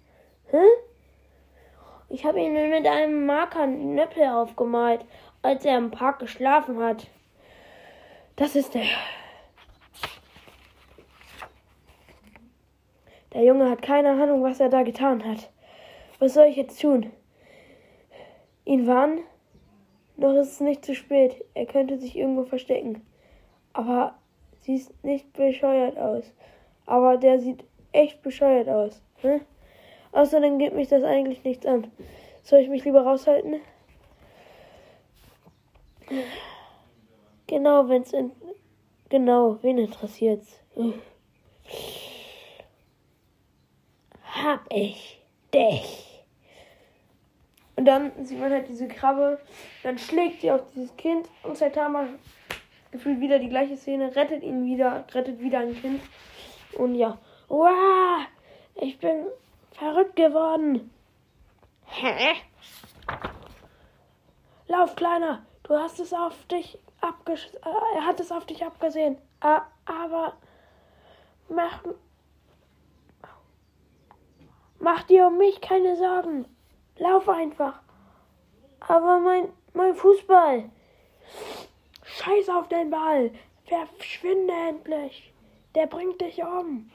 Hä? 0.51 0.63
Ich 2.09 2.25
habe 2.25 2.39
ihn 2.39 2.53
mit 2.69 2.87
einem 2.87 3.25
Marker 3.25 3.67
Nöppel 3.67 4.23
aufgemalt, 4.23 5.03
als 5.41 5.65
er 5.65 5.77
im 5.77 5.91
Park 5.91 6.19
geschlafen 6.19 6.81
hat. 6.81 7.07
Das 8.35 8.55
ist 8.55 8.73
der. 8.73 8.85
Der 13.33 13.43
Junge 13.43 13.69
hat 13.69 13.81
keine 13.81 14.11
Ahnung, 14.11 14.43
was 14.43 14.59
er 14.59 14.69
da 14.69 14.83
getan 14.83 15.23
hat. 15.25 15.49
Was 16.19 16.35
soll 16.35 16.45
ich 16.45 16.55
jetzt 16.55 16.79
tun? 16.79 17.11
Ihn 18.65 18.87
warnen? 18.87 19.19
Noch 20.15 20.33
ist 20.35 20.53
es 20.53 20.59
nicht 20.59 20.85
zu 20.85 20.93
spät. 20.93 21.43
Er 21.53 21.65
könnte 21.65 21.97
sich 21.97 22.15
irgendwo 22.15 22.43
verstecken. 22.43 23.05
Aber 23.73 24.15
sie 24.61 24.77
sieht 24.77 25.03
nicht 25.03 25.33
bescheuert 25.33 25.97
aus. 25.97 26.31
Aber 26.85 27.17
der 27.17 27.39
sieht 27.39 27.63
echt 27.91 28.21
bescheuert 28.21 28.69
aus. 28.69 29.01
Hm? 29.21 29.41
Außerdem 30.11 30.59
geht 30.59 30.75
mich 30.75 30.89
das 30.89 31.03
eigentlich 31.03 31.43
nichts 31.43 31.65
an. 31.65 31.91
Soll 32.43 32.59
ich 32.59 32.69
mich 32.69 32.85
lieber 32.85 33.01
raushalten? 33.01 33.55
Genau, 37.47 37.89
wenn's 37.89 38.13
in. 38.13 38.31
Genau, 39.09 39.57
wen 39.61 39.77
interessiert's? 39.77 40.59
Hab 44.43 44.61
ich 44.69 45.21
dich. 45.53 46.25
Und 47.75 47.85
dann 47.85 48.11
sieht 48.25 48.39
man 48.39 48.51
halt 48.51 48.67
diese 48.67 48.87
Krabbe, 48.87 49.39
dann 49.83 49.97
schlägt 49.97 50.41
sie 50.41 50.51
auf 50.51 50.61
dieses 50.73 50.95
Kind 50.97 51.29
und 51.43 51.57
Saitama 51.57 52.07
gefühlt 52.91 53.19
wieder 53.19 53.39
die 53.39 53.49
gleiche 53.49 53.77
Szene, 53.77 54.15
rettet 54.15 54.43
ihn 54.43 54.65
wieder, 54.65 55.05
rettet 55.13 55.39
wieder 55.39 55.59
ein 55.59 55.75
Kind. 55.75 56.01
Und 56.77 56.95
ja, 56.95 57.17
wow, 57.47 58.25
ich 58.75 58.99
bin 58.99 59.25
verrückt 59.71 60.15
geworden. 60.15 60.91
Hä? 61.85 62.35
Lauf, 64.67 64.95
Kleiner, 64.95 65.45
du 65.63 65.75
hast 65.75 65.99
es 65.99 66.13
auf 66.13 66.45
dich 66.45 66.77
abges 67.01 67.45
äh, 67.55 67.95
er 67.95 68.05
hat 68.05 68.19
es 68.19 68.31
auf 68.31 68.45
dich 68.45 68.63
abgesehen. 68.63 69.17
Äh, 69.41 69.59
aber 69.85 70.33
mach, 71.49 71.83
mach 74.83 75.03
dir 75.03 75.27
um 75.27 75.37
mich 75.37 75.61
keine 75.61 75.95
Sorgen. 75.95 76.45
Lauf 76.97 77.27
einfach. 77.29 77.81
Aber 78.81 79.19
mein, 79.19 79.47
mein 79.73 79.95
Fußball. 79.95 80.69
Scheiß 82.03 82.49
auf 82.49 82.67
den 82.67 82.89
Ball. 82.91 83.31
Verschwinde 83.65 84.53
endlich. 84.53 85.33
Der 85.73 85.87
bringt 85.87 86.21
dich 86.21 86.43
um. 86.43 86.91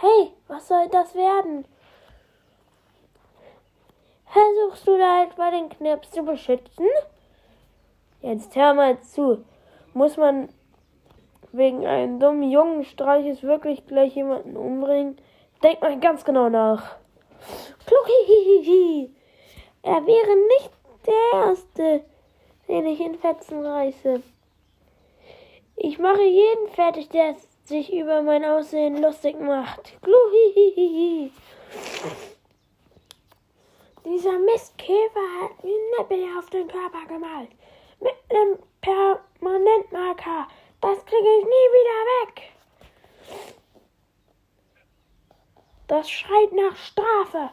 Hey, 0.00 0.32
was 0.46 0.68
soll 0.68 0.88
das 0.90 1.14
werden? 1.14 1.64
Versuchst 4.26 4.86
du 4.86 4.96
da 4.96 5.24
etwa 5.24 5.50
den 5.50 5.70
Knips 5.70 6.10
zu 6.12 6.22
beschützen? 6.22 6.86
Jetzt 8.20 8.54
hör 8.54 8.74
mal 8.74 9.00
zu. 9.00 9.44
Muss 9.94 10.16
man 10.16 10.50
wegen 11.52 11.84
einem 11.86 12.20
dummen 12.20 12.48
jungen 12.50 12.84
Streiches 12.84 13.42
wirklich 13.42 13.86
gleich 13.86 14.14
jemanden 14.14 14.56
umbringen? 14.56 15.16
Denk 15.62 15.82
mal 15.82 16.00
ganz 16.00 16.24
genau 16.24 16.48
nach. 16.48 16.96
Kluckihihihi. 17.86 19.14
Er 19.82 20.06
wäre 20.06 20.36
nicht 20.36 20.70
der 21.06 21.40
Erste, 21.40 22.04
den 22.68 22.86
ich 22.86 23.00
in 23.00 23.18
Fetzen 23.18 23.64
reiße. 23.64 24.22
Ich 25.76 25.98
mache 25.98 26.22
jeden 26.22 26.68
fertig, 26.68 27.08
der 27.10 27.36
sich 27.64 27.92
über 27.92 28.22
mein 28.22 28.44
Aussehen 28.44 29.00
lustig 29.00 29.38
macht. 29.40 30.00
Gluhihihi. 30.02 31.30
Dieser 34.04 34.38
Mistkäfer 34.38 35.26
hat 35.42 35.62
mir 35.62 35.76
Nippel 35.98 36.24
auf 36.38 36.48
den 36.50 36.68
Körper 36.68 37.06
gemalt. 37.06 37.50
Mit 38.00 38.14
einem 38.30 38.58
Permanentmarker. 38.80 40.48
Das 40.80 41.04
kriege 41.04 41.28
ich 41.38 41.44
nie 41.44 41.68
wieder 41.76 42.26
weg. 42.26 42.59
Das 45.90 46.08
schreit 46.08 46.52
nach 46.52 46.76
Strafe. 46.76 47.50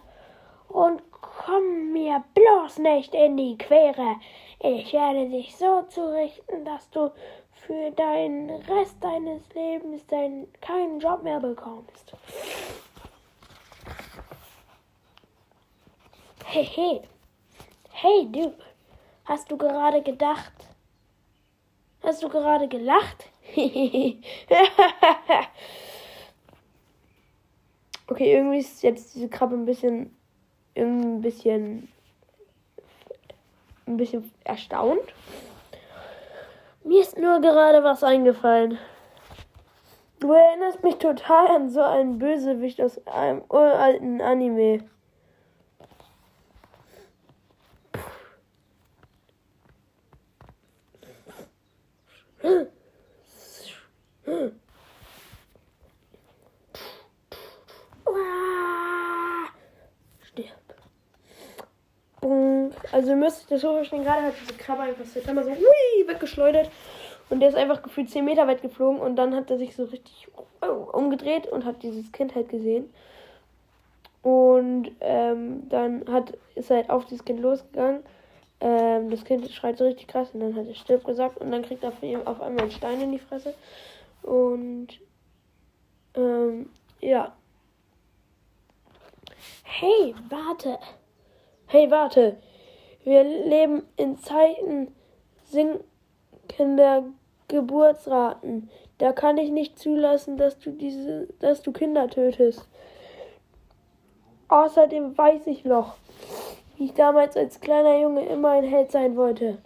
Und 0.68 1.02
komm 1.10 1.92
mir 1.92 2.24
bloß 2.36 2.78
nicht 2.78 3.16
in 3.16 3.36
die 3.36 3.58
Quere. 3.58 4.18
Ich 4.60 4.94
werde 4.94 5.28
dich 5.30 5.56
so 5.56 5.82
zurichten, 5.90 6.64
dass 6.64 6.88
du 6.92 7.12
für 7.66 7.90
den 7.90 8.52
Rest 8.52 9.04
deines 9.04 9.42
Lebens 9.56 10.06
dein, 10.06 10.48
keinen 10.62 11.00
Job 11.00 11.24
mehr 11.24 11.40
bekommst. 11.40 12.14
Hey, 16.46 16.66
hey. 16.66 17.02
Hey, 17.90 18.28
du. 18.32 18.54
Hast 19.26 19.50
du 19.50 19.58
gerade 19.58 20.04
gedacht? 20.04 20.54
Hast 22.04 22.22
du 22.22 22.30
gerade 22.30 22.68
gelacht? 22.68 23.32
okay, 28.08 28.34
irgendwie 28.34 28.60
ist 28.60 28.84
jetzt 28.84 29.16
diese 29.16 29.30
Krabbe 29.30 29.56
ein 29.56 29.66
bisschen 29.66 30.16
ein 30.76 31.22
bisschen 31.22 31.88
ein 33.86 33.98
bisschen 33.98 34.32
erstaunt. 34.44 35.14
Mir 36.84 37.02
ist 37.02 37.18
nur 37.18 37.42
gerade 37.42 37.84
was 37.84 38.04
eingefallen. 38.04 38.78
Du 40.20 40.32
erinnerst 40.32 40.84
mich 40.84 40.96
total 40.96 41.48
an 41.48 41.70
so 41.70 41.82
einen 41.82 42.18
Bösewicht 42.18 42.82
aus 42.82 43.06
einem 43.08 43.44
uralten 43.50 44.22
Anime. 44.22 44.84
Also 62.92 63.10
ihr 63.10 63.16
müsst 63.16 63.42
euch 63.42 63.48
das 63.48 63.62
so 63.62 63.74
verstehen, 63.74 64.04
gerade 64.04 64.24
hat 64.24 64.34
diese 64.42 64.54
Krabbe 64.54 64.84
einfach 64.84 65.06
so 65.06 65.20
hui, 65.22 66.08
weggeschleudert. 66.08 66.70
Und 67.30 67.42
der 67.42 67.50
ist 67.50 67.56
einfach 67.56 67.82
gefühlt 67.82 68.10
10 68.10 68.24
Meter 68.24 68.48
weit 68.48 68.62
geflogen 68.62 69.00
und 69.00 69.18
dann 69.18 69.36
hat 69.36 69.52
er 69.52 69.58
sich 69.58 69.76
so 69.76 69.84
richtig 69.84 70.30
umgedreht 70.94 71.48
und 71.48 71.66
hat 71.66 71.84
dieses 71.84 72.12
Kind 72.12 72.36
halt 72.36 72.50
gesehen. 72.50 72.90
Und 74.22 74.92
ähm, 75.02 75.68
dann 75.70 76.06
hat, 76.12 76.38
ist 76.56 76.72
er 76.72 76.78
halt 76.78 76.90
auf 76.90 77.06
dieses 77.06 77.26
Kind 77.26 77.42
losgegangen. 77.42 78.04
Ähm, 78.60 79.10
das 79.10 79.24
Kind 79.26 79.50
schreit 79.52 79.78
so 79.78 79.86
richtig 79.86 80.08
krass 80.08 80.30
und 80.34 80.40
dann 80.40 80.56
hat 80.56 80.68
er 80.68 80.76
stirb 80.76 81.04
gesagt 81.06 81.38
und 81.38 81.52
dann 81.52 81.62
kriegt 81.64 81.84
er 81.84 81.92
von 81.92 82.10
ihm 82.10 82.26
auf 82.26 82.42
einmal 82.42 82.64
einen 82.64 82.72
Stein 82.72 83.02
in 83.02 83.12
die 83.12 83.20
Fresse. 83.20 83.54
Und 84.24 84.88
ähm, 86.16 86.70
ja. 87.02 87.36
Hey, 89.64 90.16
warte. 90.30 90.80
Hey, 91.68 91.92
warte. 91.92 92.38
Wir 93.08 93.24
leben 93.24 93.84
in 93.96 94.18
Zeiten 94.18 94.94
sinkender 95.46 97.06
Geburtsraten. 97.48 98.70
Da 98.98 99.14
kann 99.14 99.38
ich 99.38 99.50
nicht 99.50 99.80
zulassen, 99.80 100.36
dass 100.36 100.60
du 100.60 100.72
diese, 100.72 101.30
dass 101.40 101.62
du 101.62 101.72
Kinder 101.72 102.10
tötest. 102.10 102.68
Außerdem 104.50 105.18
weiß 105.18 105.48
ich 105.48 105.64
noch, 105.64 105.96
wie 106.76 106.84
ich 106.84 106.96
damals 106.96 107.38
als 107.38 107.62
kleiner 107.62 107.98
Junge 107.98 108.26
immer 108.26 108.50
ein 108.50 108.66
Held 108.66 108.92
sein 108.92 109.16
wollte. 109.16 109.60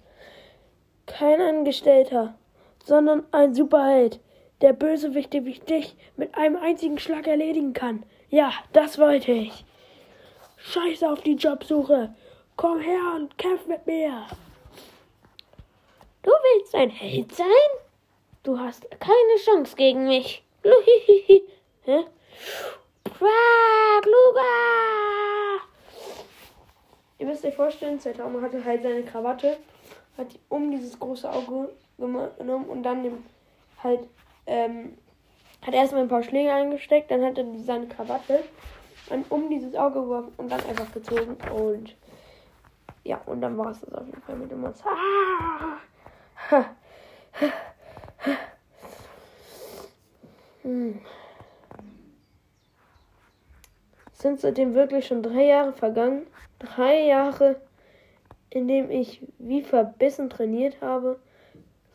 Kein 1.07 1.41
Angestellter, 1.41 2.35
sondern 2.83 3.23
ein 3.31 3.55
Superheld, 3.55 4.19
der 4.61 4.73
Bösewichte 4.73 5.45
wie 5.45 5.57
dich 5.57 5.95
mit 6.15 6.35
einem 6.35 6.57
einzigen 6.57 6.99
Schlag 6.99 7.25
erledigen 7.25 7.73
kann. 7.73 8.03
Ja, 8.29 8.51
das 8.71 8.99
wollte 8.99 9.31
ich. 9.31 9.65
Scheiß 10.57 11.01
auf 11.01 11.21
die 11.21 11.37
Jobsuche. 11.37 12.13
Komm 12.55 12.79
her 12.79 13.13
und 13.15 13.37
kämpf 13.37 13.65
mit 13.67 13.85
mir. 13.87 14.27
Du 16.23 16.29
willst 16.29 16.75
ein 16.75 16.89
Held 16.89 17.33
sein? 17.33 17.47
Du 18.43 18.59
hast 18.59 18.89
keine 18.99 19.35
Chance 19.43 19.75
gegen 19.75 20.07
mich. 20.07 20.43
Luhihihi. 20.63 21.43
Hä? 21.85 22.05
Bluga! 24.01 24.41
Ihr 27.19 27.27
müsst 27.27 27.45
euch 27.45 27.55
vorstellen, 27.55 27.99
Zeitama 27.99 28.41
hatte 28.41 28.63
halt 28.63 28.81
seine 28.81 29.03
Krawatte, 29.03 29.57
hat 30.17 30.27
um 30.49 30.71
dieses 30.71 30.99
große 30.99 31.31
Auge 31.31 31.69
genommen 31.97 32.65
und 32.65 32.81
dann 32.81 33.03
dem, 33.03 33.23
halt, 33.83 34.07
ähm, 34.47 34.97
hat 35.61 35.75
erstmal 35.75 36.01
ein 36.01 36.07
paar 36.07 36.23
Schläge 36.23 36.51
eingesteckt, 36.51 37.11
dann 37.11 37.23
hat 37.23 37.37
er 37.37 37.45
seine 37.63 37.87
Krawatte 37.87 38.43
und 39.11 39.29
um 39.29 39.49
dieses 39.49 39.75
Auge 39.75 40.01
geworfen 40.01 40.33
und 40.37 40.51
dann 40.51 40.65
einfach 40.65 40.91
gezogen 40.91 41.37
und 41.53 41.95
ja, 43.03 43.21
und 43.25 43.41
dann 43.41 43.57
war 43.57 43.71
es 43.71 43.81
das 43.81 43.93
auf 43.93 44.05
jeden 44.05 44.21
Fall 44.21 44.35
mit 44.35 44.51
dem 44.51 44.61
Monster. 44.61 44.89
Hm. 50.63 50.99
Sind 54.13 54.39
seitdem 54.39 54.75
wirklich 54.75 55.07
schon 55.07 55.23
drei 55.23 55.45
Jahre 55.45 55.73
vergangen? 55.73 56.27
Drei 56.59 57.05
Jahre, 57.07 57.59
in 58.51 58.67
denen 58.67 58.91
ich 58.91 59.25
wie 59.39 59.63
verbissen 59.63 60.29
trainiert 60.29 60.79
habe. 60.81 61.19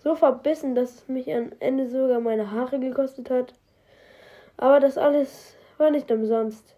So 0.03 0.17
verbissen, 0.17 0.75
dass 0.75 0.95
es 0.95 1.09
mich 1.09 1.33
am 1.33 1.53
Ende 1.61 1.89
sogar 1.89 2.21
meine 2.21 2.51
Haare 2.51 2.81
gekostet 2.81 3.31
hat. 3.31 3.55
Aber 4.57 4.81
das 4.81 4.99
alles 4.99 5.57
war 5.79 5.91
nicht 5.91 6.11
umsonst. 6.11 6.75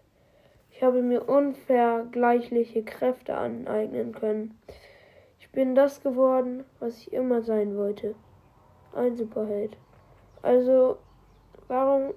Ich 0.79 0.85
habe 0.85 1.01
mir 1.01 1.27
unvergleichliche 1.27 2.85
Kräfte 2.85 3.35
aneignen 3.35 4.13
können. 4.13 4.57
Ich 5.41 5.49
bin 5.49 5.75
das 5.75 6.01
geworden, 6.01 6.63
was 6.79 6.99
ich 6.99 7.11
immer 7.11 7.41
sein 7.41 7.75
wollte. 7.75 8.15
Ein 8.93 9.17
Superheld. 9.17 9.75
Also, 10.41 10.97
warum 11.67 12.13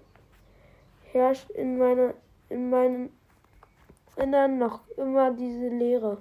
herrscht 1.10 1.50
in 1.50 1.76
meiner 1.76 2.14
in 2.50 2.70
meinem 2.70 3.10
Innern 4.16 4.58
noch 4.58 4.86
immer 4.96 5.32
diese 5.32 5.66
Leere? 5.66 6.18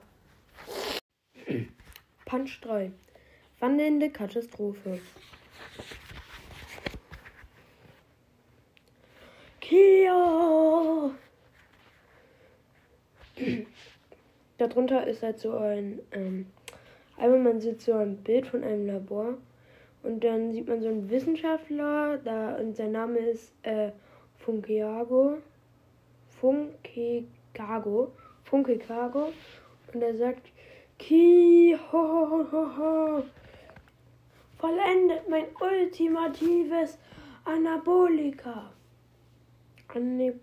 Punch 2.26 2.60
3. 2.62 2.92
Wandelnde 3.60 4.10
Katastrophe. 4.10 5.00
Kio! 9.60 11.12
Darunter 14.58 15.08
ist 15.08 15.24
halt 15.24 15.40
so 15.40 15.56
ein, 15.58 16.00
ähm, 16.12 16.46
einmal 17.18 17.40
man 17.40 17.60
sieht 17.60 17.82
so 17.82 17.94
ein 17.94 18.18
Bild 18.18 18.48
von 18.48 18.64
einem 18.64 18.88
Labor 18.88 19.38
und 20.04 20.24
dann 20.24 20.52
sieht 20.52 20.68
man 20.68 20.82
so 20.82 20.90
einen 20.90 21.10
Wissenschaftler, 21.10 22.18
da 22.18 22.56
und 22.56 22.76
sein 22.76 22.92
Name 22.92 23.20
ist 23.20 23.54
äh, 23.64 23.92
Funkeago, 24.38 25.38
Funkegago, 26.40 28.12
Funkegago 28.44 29.32
und 29.94 30.02
er 30.02 30.16
sagt 30.16 30.52
Ki 30.98 31.76
ho 31.92 32.30
ho 32.30 32.46
ho 32.52 32.78
ho 32.78 33.24
vollendet 34.62 35.28
mein 35.28 35.46
ultimatives 35.60 37.00
Anabolika. 37.46 38.72
Anne 39.94 40.40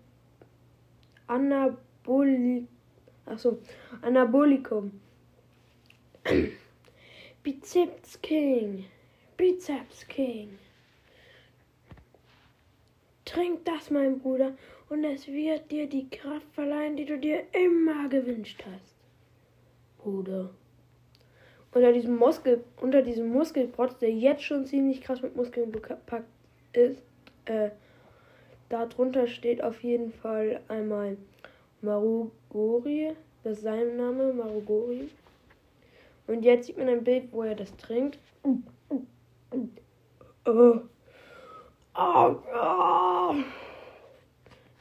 Anabolik 1.27 2.67
Achso, 3.29 3.59
Anabolikum. 4.01 4.91
Bizeps 7.43 8.19
King. 8.21 8.85
Bizeps 9.37 10.07
King. 10.07 10.57
Trink 13.25 13.63
das, 13.65 13.91
mein 13.91 14.17
Bruder, 14.17 14.57
und 14.89 15.03
es 15.03 15.27
wird 15.27 15.69
dir 15.69 15.87
die 15.87 16.09
Kraft 16.09 16.47
verleihen, 16.53 16.97
die 16.97 17.05
du 17.05 17.19
dir 17.19 17.43
immer 17.51 18.09
gewünscht 18.09 18.63
hast. 18.65 18.95
Bruder. 19.99 20.49
Unter 21.71 21.93
diesem 21.93 22.15
Muskel, 22.15 22.63
unter 22.81 23.03
diesem 23.03 23.29
Muskelprotz, 23.29 23.99
der 23.99 24.11
jetzt 24.11 24.41
schon 24.41 24.65
ziemlich 24.65 25.01
krass 25.01 25.21
mit 25.21 25.35
Muskeln 25.35 25.71
bepackt 25.71 26.25
ist, 26.73 27.03
äh, 27.45 27.69
darunter 28.69 29.27
steht 29.27 29.63
auf 29.63 29.83
jeden 29.83 30.11
Fall 30.11 30.61
einmal 30.67 31.17
Marugori, 31.81 33.15
das 33.43 33.57
ist 33.57 33.63
sein 33.63 33.95
Name, 33.95 34.33
Marugori. 34.33 35.09
Und 36.27 36.43
jetzt 36.43 36.67
sieht 36.67 36.77
man 36.77 36.89
ein 36.89 37.03
Bild, 37.03 37.31
wo 37.31 37.43
er 37.43 37.55
das 37.55 37.75
trinkt. 37.77 38.19
Oh. 40.45 40.81
Oh, 41.95 42.35
oh. 42.55 43.35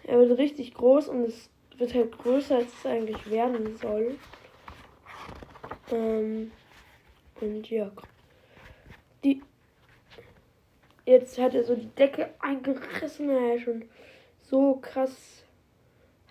Er 0.05 0.19
wird 0.19 0.39
richtig 0.39 0.75
groß 0.75 1.09
und 1.09 1.25
es 1.25 1.51
wird 1.77 1.95
halt 1.95 2.17
größer, 2.19 2.57
als 2.57 2.73
es 2.79 2.87
eigentlich 2.87 3.31
werden 3.31 3.77
soll. 3.77 4.17
Ähm, 5.91 6.53
und 7.41 7.71
ja. 7.71 7.91
Die. 9.25 9.43
Jetzt 11.07 11.39
hat 11.39 11.55
er 11.55 11.65
so 11.65 11.75
die 11.75 11.89
Decke 11.95 12.31
eingerissen, 12.41 13.31
er 13.31 13.59
schon 13.59 13.85
so 14.43 14.77
krass 14.77 15.45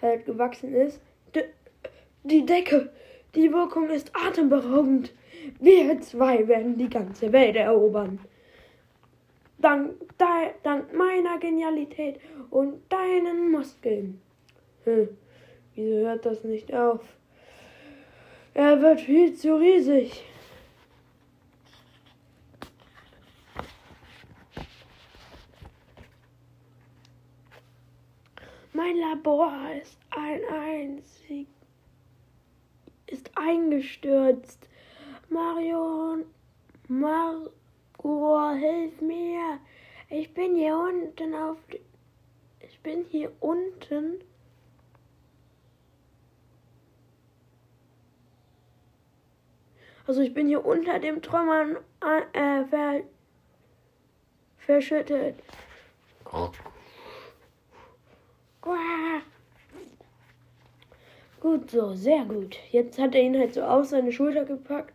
halt 0.02 0.26
gewachsen 0.26 0.74
ist. 0.74 1.02
D 1.36 1.44
die 2.24 2.46
Decke, 2.46 2.90
die 3.36 3.52
Wirkung 3.54 3.90
ist 3.90 4.12
atemberaubend. 4.14 5.14
Wir 5.60 6.02
zwei 6.02 6.48
werden 6.48 6.78
die 6.78 6.90
ganze 6.90 7.32
Welt 7.32 7.56
erobern. 7.56 8.20
Dank, 9.60 9.94
dank 10.64 10.94
meiner 10.94 11.40
Genialität 11.40 12.20
und 12.50 12.82
deinen 12.90 13.52
Muskeln. 13.52 14.22
Hm, 14.84 15.10
wieso 15.76 15.96
hört 16.08 16.26
das 16.26 16.44
nicht 16.44 16.74
auf? 16.74 17.02
Er 18.54 18.82
wird 18.82 19.02
viel 19.02 19.34
zu 19.34 19.56
riesig. 19.56 20.24
Mein 28.78 28.96
Labor 28.98 29.52
ist 29.82 29.98
ein 30.12 30.40
einzig 30.54 31.48
ist 33.08 33.32
eingestürzt. 33.36 34.70
Marion, 35.30 36.26
Margot, 36.88 38.56
hilf 38.60 39.02
mir. 39.02 39.58
Ich 40.10 40.32
bin 40.32 40.56
hier 40.56 40.78
unten 40.78 41.34
auf. 41.34 41.58
Ich 42.60 42.80
bin 42.82 43.04
hier 43.06 43.32
unten. 43.40 44.24
Also 50.06 50.22
ich 50.22 50.36
bin 50.36 50.48
hier 50.48 50.64
unter 50.64 51.00
dem 51.00 51.24
Trümmern 51.24 51.78
äh, 52.02 52.64
ver, 52.66 53.02
verschüttet. 54.60 55.42
Gut 61.40 61.70
so, 61.72 61.94
sehr 61.94 62.26
gut. 62.26 62.58
Jetzt 62.72 63.00
hat 63.00 63.16
er 63.16 63.22
ihn 63.22 63.38
halt 63.38 63.54
so 63.54 63.62
auf 63.62 63.86
seine 63.86 64.12
Schulter 64.12 64.44
gepackt. 64.44 64.94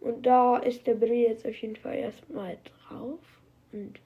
Und 0.00 0.26
da 0.26 0.56
ist 0.58 0.86
der 0.86 0.94
Brie 0.94 1.26
jetzt 1.26 1.46
auf 1.46 1.54
jeden 1.56 1.76
Fall 1.76 1.96
erstmal 1.96 2.58
drauf. 2.64 3.20
Und 3.72 4.00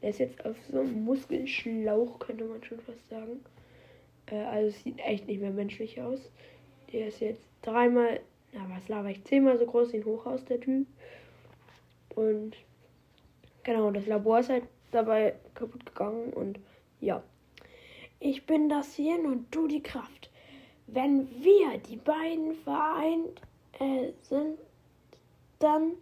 er 0.00 0.10
ist 0.10 0.18
jetzt 0.18 0.44
auf 0.44 0.56
so 0.70 0.80
einem 0.80 1.04
Muskelschlauch, 1.04 2.18
könnte 2.18 2.44
man 2.44 2.62
schon 2.62 2.80
fast 2.80 3.08
sagen. 3.08 3.44
Äh, 4.26 4.42
also 4.42 4.68
es 4.68 4.82
sieht 4.82 4.98
echt 4.98 5.26
nicht 5.26 5.40
mehr 5.40 5.50
menschlich 5.50 6.00
aus. 6.00 6.20
Der 6.92 7.08
ist 7.08 7.20
jetzt 7.20 7.48
dreimal, 7.62 8.20
na 8.52 8.66
was 8.68 8.88
laber 8.88 9.10
ich, 9.10 9.24
zehnmal 9.24 9.58
so 9.58 9.66
groß 9.66 9.92
wie 9.92 9.98
ein 9.98 10.04
Hochhaus, 10.04 10.44
der 10.44 10.60
Typ. 10.60 10.86
Und 12.14 12.56
genau, 13.62 13.90
das 13.90 14.06
Labor 14.06 14.40
ist 14.40 14.50
halt 14.50 14.64
dabei 14.90 15.34
kaputt 15.54 15.86
gegangen 15.86 16.32
und 16.32 16.58
ja. 17.00 17.22
Ich 18.22 18.44
bin 18.44 18.68
das 18.68 18.94
Hirn 18.96 19.24
und 19.24 19.46
du 19.50 19.66
die 19.66 19.82
Kraft. 19.82 20.30
Wenn 20.86 21.26
wir 21.42 21.78
die 21.78 21.96
beiden 21.96 22.54
vereint 22.54 23.40
äh, 23.78 24.12
sind, 24.22 24.58
dann 25.58 25.92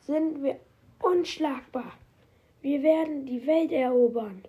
sind 0.00 0.42
wir 0.42 0.58
unschlagbar. 1.00 1.92
Wir 2.62 2.82
werden 2.82 3.26
die 3.26 3.46
Welt 3.46 3.70
erobern. 3.70 4.42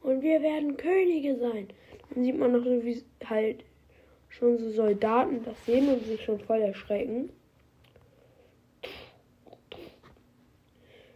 Und 0.00 0.22
wir 0.22 0.40
werden 0.40 0.78
Könige 0.78 1.36
sein. 1.36 1.68
Dann 2.10 2.24
sieht 2.24 2.38
man 2.38 2.52
noch 2.52 2.64
so, 2.64 2.84
wie 2.84 3.04
halt 3.24 3.64
schon 4.30 4.56
so 4.56 4.70
Soldaten 4.70 5.44
das 5.44 5.64
sehen 5.66 5.88
und 5.92 6.04
sich 6.06 6.24
schon 6.24 6.40
voll 6.40 6.62
erschrecken. 6.62 7.30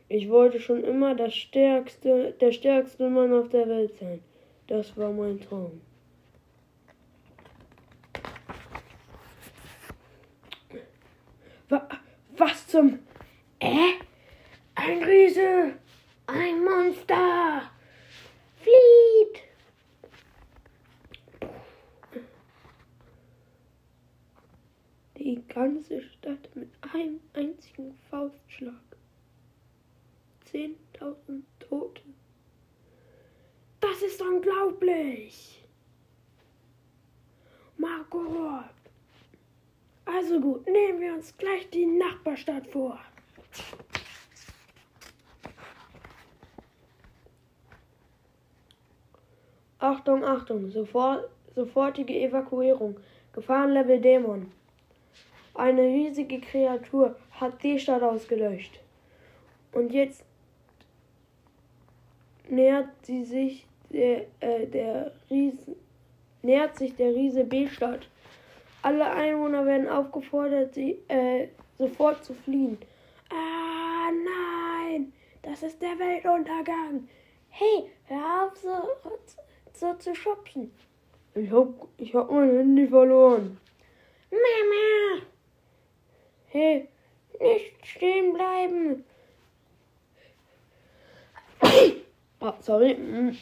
Ich 0.08 0.28
wollte 0.28 0.60
schon 0.60 0.84
immer 0.84 1.14
das 1.14 1.34
stärkste, 1.34 2.32
der 2.40 2.52
stärkste 2.52 3.08
Mann 3.10 3.32
auf 3.32 3.48
der 3.48 3.68
Welt 3.68 3.92
sein. 3.98 4.20
Das 4.68 4.96
war 4.96 5.10
mein 5.10 5.40
Traum. 5.40 5.80
Was 12.36 12.66
zum... 12.68 12.98
Äh? 13.58 13.94
Ein 14.74 15.02
Riese! 15.02 15.74
Ein 16.26 16.62
Monster! 16.62 17.62
Flieht! 18.60 19.42
Die 25.16 25.42
ganze 25.48 26.02
Stadt 26.02 26.54
mit 26.54 26.68
einem 26.92 27.20
einzigen 27.32 27.96
Faust 28.10 28.38
10.000 30.52 31.42
Tote. 31.60 32.02
Das 33.80 34.02
ist 34.02 34.20
unglaublich. 34.20 35.64
Marco 37.76 38.62
Also 40.04 40.40
gut, 40.40 40.66
nehmen 40.66 41.00
wir 41.00 41.14
uns 41.14 41.36
gleich 41.36 41.68
die 41.70 41.86
Nachbarstadt 41.86 42.66
vor. 42.66 42.98
Achtung, 49.78 50.24
Achtung, 50.24 50.70
sofort, 50.70 51.28
sofortige 51.54 52.14
Evakuierung. 52.14 52.98
Gefahrenlevel 53.32 54.00
Dämon. 54.00 54.50
Eine 55.54 55.82
riesige 55.82 56.40
Kreatur 56.40 57.16
hat 57.32 57.62
die 57.62 57.78
Stadt 57.78 58.02
ausgelöscht. 58.02 58.80
Und 59.72 59.92
jetzt 59.92 60.24
nähert 62.48 62.88
sie 63.02 63.24
sich 63.24 63.66
der, 63.90 64.26
äh, 64.40 64.66
der 64.66 65.12
Riese, 65.30 65.76
nähert 66.42 66.76
sich 66.76 66.94
der 66.96 67.14
Riese 67.14 67.44
B-Stadt. 67.44 68.08
Alle 68.82 69.10
Einwohner 69.10 69.66
werden 69.66 69.88
aufgefordert, 69.88 70.74
sie 70.74 70.98
äh, 71.08 71.48
sofort 71.78 72.24
zu 72.24 72.34
fliehen. 72.34 72.78
Ah 73.30 74.10
nein, 74.12 75.12
das 75.42 75.62
ist 75.62 75.80
der 75.82 75.98
Weltuntergang. 75.98 77.08
Hey, 77.48 77.90
hör 78.04 78.46
auf 78.46 78.56
so, 78.56 79.10
so 79.72 79.94
zu 79.94 80.14
schubsen. 80.14 80.72
Ich 81.34 81.50
hab, 81.50 81.68
ich 81.98 82.14
hab 82.14 82.30
mein 82.30 82.50
Handy 82.50 82.86
verloren. 82.86 83.58
Mama! 84.30 85.22
Hey, 86.46 86.88
nicht 87.40 87.86
stehen 87.86 88.32
bleiben. 88.32 89.04
Oh, 92.46 92.54
sorry. 92.60 92.94
Hm. 92.94 93.36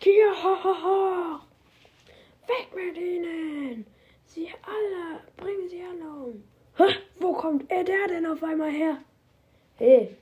Hier, 0.00 0.32
ho, 0.42 0.56
ho, 0.64 0.74
ho. 0.84 1.40
Weg 2.46 2.74
mit 2.74 2.96
ihnen. 2.96 3.86
Sie 4.26 4.48
alle, 4.62 5.20
bringen 5.36 5.68
sie 5.68 5.82
alle 5.82 6.10
um. 6.10 6.44
Hä? 6.76 6.96
Wo 7.18 7.32
kommt 7.32 7.70
er 7.70 7.84
der 7.84 8.08
denn 8.08 8.26
auf 8.26 8.42
einmal 8.42 8.70
her? 8.70 8.98
Hey, 9.76 10.16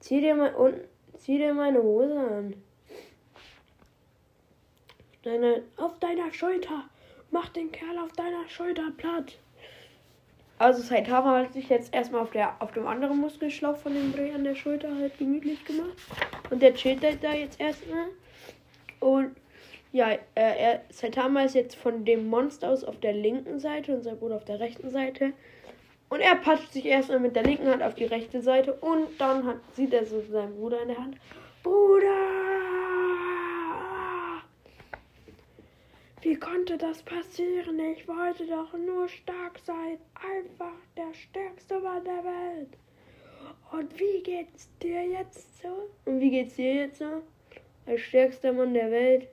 zieh 0.00 0.20
dir 0.20 0.34
mal 0.34 0.54
unten, 0.54 0.88
zieh 1.18 1.38
dir 1.38 1.54
meine 1.54 1.82
Hose 1.82 2.18
an. 2.18 2.54
Deine, 5.22 5.62
auf 5.76 5.98
deiner 6.00 6.32
Schulter. 6.32 6.84
Mach 7.30 7.48
den 7.48 7.72
Kerl 7.72 7.98
auf 7.98 8.12
deiner 8.12 8.48
Schulter 8.48 8.90
platt. 8.96 9.38
Also 10.58 10.82
Saitama 10.82 11.38
hat 11.38 11.52
sich 11.52 11.68
jetzt 11.68 11.92
erstmal 11.92 12.22
auf, 12.22 12.30
der, 12.30 12.54
auf 12.60 12.72
dem 12.72 12.86
anderen 12.86 13.18
Muskelschlauch 13.18 13.76
von 13.76 13.92
dem 13.92 14.12
Dreh 14.12 14.32
an 14.32 14.44
der 14.44 14.54
Schulter 14.54 14.94
halt 14.94 15.18
gemütlich 15.18 15.64
gemacht. 15.64 15.96
Und 16.50 16.62
der 16.62 16.74
chillt 16.74 17.02
halt 17.02 17.22
da 17.22 17.32
jetzt 17.32 17.60
erstmal. 17.60 18.06
Und 19.00 19.34
ja, 19.92 20.10
äh, 20.10 20.18
er, 20.34 20.82
Saitama 20.90 21.42
ist 21.42 21.54
jetzt 21.54 21.76
von 21.76 22.04
dem 22.04 22.28
Monster 22.28 22.70
aus 22.70 22.84
auf 22.84 22.98
der 23.00 23.12
linken 23.12 23.58
Seite 23.58 23.94
und 23.94 24.02
sein 24.02 24.18
Bruder 24.18 24.36
auf 24.36 24.44
der 24.44 24.60
rechten 24.60 24.90
Seite. 24.90 25.32
Und 26.08 26.20
er 26.20 26.36
patscht 26.36 26.72
sich 26.72 26.86
erstmal 26.86 27.20
mit 27.20 27.34
der 27.34 27.42
linken 27.42 27.66
Hand 27.66 27.82
auf 27.82 27.94
die 27.94 28.04
rechte 28.04 28.40
Seite 28.40 28.74
und 28.74 29.08
dann 29.18 29.46
hat, 29.46 29.56
sieht 29.74 29.92
er 29.92 30.06
so 30.06 30.20
seinen 30.20 30.54
Bruder 30.56 30.82
in 30.82 30.88
der 30.88 30.98
Hand. 30.98 31.16
Bruder! 31.62 32.53
Wie 36.24 36.36
konnte 36.36 36.78
das 36.78 37.02
passieren? 37.02 37.78
Ich 37.78 38.08
wollte 38.08 38.46
doch 38.46 38.72
nur 38.72 39.06
stark 39.10 39.58
sein. 39.58 39.98
Einfach 40.14 40.72
der 40.96 41.12
stärkste 41.12 41.78
Mann 41.80 42.02
der 42.02 42.24
Welt. 42.24 42.78
Und 43.70 44.00
wie 44.00 44.22
geht's 44.22 44.70
dir 44.78 45.06
jetzt 45.06 45.60
so? 45.60 45.90
Und 46.06 46.20
wie 46.20 46.30
geht's 46.30 46.56
dir 46.56 46.76
jetzt 46.76 47.00
so? 47.00 47.22
Als 47.84 48.00
stärkster 48.00 48.54
Mann 48.54 48.72
der 48.72 48.90
Welt. 48.90 49.28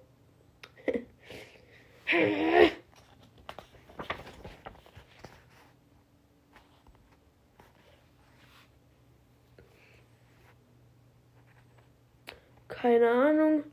Keine 12.67 13.09
Ahnung. 13.09 13.63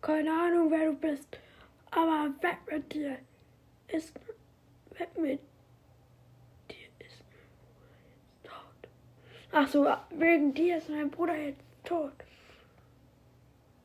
Keine 0.00 0.30
Ahnung, 0.30 0.70
wer 0.70 0.92
du 0.92 0.96
bist. 0.96 1.40
Aber 1.90 2.30
weg 2.40 2.58
mit 2.70 2.92
dir. 2.92 3.18
Ist. 3.88 4.14
Weg 4.98 5.16
mit 5.16 5.40
dir 6.70 7.06
ist 7.06 7.22
tot. 8.42 8.90
Ach 9.52 9.68
so, 9.68 9.86
wegen 10.10 10.52
dir 10.54 10.78
ist 10.78 10.88
mein 10.88 11.10
Bruder 11.10 11.36
jetzt 11.36 11.64
tot. 11.84 12.12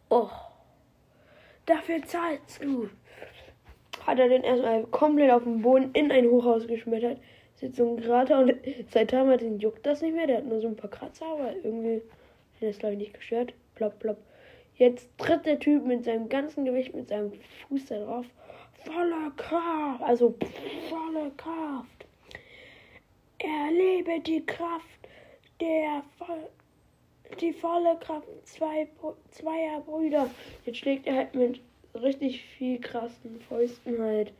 Oh. 0.09 0.29
Dafür 1.65 2.03
zahlst 2.03 2.61
du. 2.61 2.89
Hat 4.05 4.19
er 4.19 4.27
den 4.27 4.43
erstmal 4.43 4.83
komplett 4.87 5.31
auf 5.31 5.43
den 5.43 5.61
Boden 5.61 5.91
in 5.93 6.11
ein 6.11 6.25
Hochhaus 6.25 6.67
geschmettert. 6.67 7.19
Sitzt 7.55 7.77
so 7.77 7.89
ein 7.89 8.01
Krater 8.01 8.39
und 8.39 8.53
seitdem 8.89 9.29
hat 9.29 9.41
ihn 9.41 9.59
juckt 9.59 9.85
das 9.85 10.01
nicht 10.01 10.15
mehr. 10.15 10.27
Der 10.27 10.37
hat 10.37 10.45
nur 10.45 10.59
so 10.59 10.67
ein 10.67 10.75
paar 10.75 10.89
Kratzer, 10.89 11.25
aber 11.25 11.55
irgendwie 11.55 12.01
hat 12.55 12.69
das 12.69 12.79
glaube 12.79 12.93
ich 12.93 12.99
nicht 12.99 13.13
gestört. 13.13 13.53
Plopp, 13.75 13.99
plopp. 13.99 14.17
Jetzt 14.75 15.07
tritt 15.17 15.45
der 15.45 15.59
Typ 15.59 15.85
mit 15.85 16.03
seinem 16.03 16.29
ganzen 16.29 16.65
Gewicht, 16.65 16.93
mit 16.95 17.07
seinem 17.07 17.31
Fuß 17.69 17.85
da 17.85 17.99
drauf. 17.99 18.25
Voller 18.83 19.31
Kraft, 19.37 20.01
also 20.01 20.35
volle 20.89 21.31
Kraft. 21.37 22.05
Erlebe 23.37 24.19
die 24.21 24.45
Kraft 24.45 24.87
der 25.59 26.03
voll, 26.17 26.49
die 27.39 27.53
volle 27.53 27.97
Kraft 27.99 28.27
zwei, 28.45 28.87
zweier 29.31 29.81
Brüder. 29.81 30.29
Jetzt 30.65 30.79
schlägt 30.79 31.07
er 31.07 31.15
halt 31.15 31.35
mit 31.35 31.61
richtig 31.93 32.43
viel 32.43 32.79
krassen 32.79 33.39
Fäusten 33.41 34.01
halt 34.01 34.33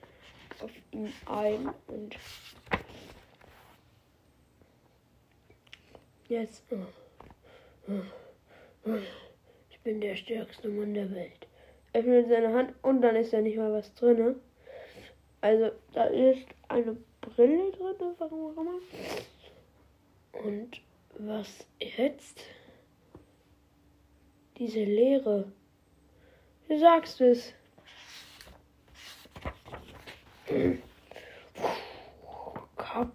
auf 0.61 0.71
ihn 0.91 1.13
ein 1.25 1.69
und 1.87 2.17
jetzt. 6.27 6.63
Oh, 6.71 6.77
oh, 7.87 8.89
oh 8.89 9.22
bin 9.83 10.01
der 10.01 10.15
stärkste 10.15 10.69
Mann 10.69 10.93
der 10.93 11.11
Welt. 11.11 11.47
Öffnet 11.93 12.27
seine 12.27 12.53
Hand 12.53 12.73
und 12.81 13.01
dann 13.01 13.15
ist 13.15 13.33
da 13.33 13.41
nicht 13.41 13.57
mal 13.57 13.71
was 13.71 13.93
drin. 13.95 14.35
Also 15.41 15.71
da 15.93 16.05
ist 16.05 16.47
eine 16.69 16.97
Brille 17.21 17.71
drin, 17.71 18.15
warum 18.17 18.57
auch 18.57 18.61
immer. 18.61 18.79
Und 20.45 20.81
was 21.17 21.65
jetzt? 21.79 22.41
Diese 24.57 24.83
Leere. 24.83 25.51
Du 26.67 26.79
sagst 26.79 27.21
es. 27.21 27.53
Kap 32.77 33.11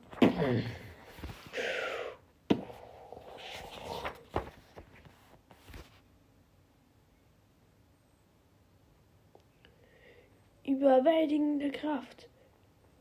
überwältigende 10.88 11.70
Kraft. 11.70 12.28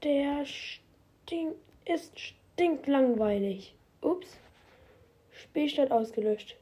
Der 0.03 0.45
stink 0.45 1.55
ist 1.85 2.19
stinklangweilig. 2.19 3.73
Ups. 4.01 4.27
Spielstand 5.31 5.91
ausgelöscht. 5.91 6.57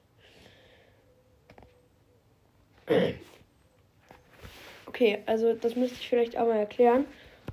Okay, 4.85 5.23
also 5.25 5.53
das 5.53 5.75
müsste 5.75 5.97
ich 5.99 6.07
vielleicht 6.07 6.37
auch 6.37 6.45
mal 6.45 6.57
erklären. 6.57 7.05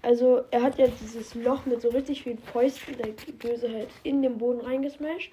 Also 0.02 0.42
er 0.50 0.62
hat 0.62 0.78
ja 0.78 0.88
dieses 0.88 1.34
Loch 1.34 1.64
mit 1.64 1.80
so 1.80 1.88
richtig 1.88 2.24
vielen 2.24 2.38
Fäusten, 2.38 2.96
der 2.98 3.14
Böse 3.32 3.72
halt 3.72 3.88
in 4.02 4.20
den 4.20 4.36
Boden 4.36 4.60
reingesmashed. 4.60 5.32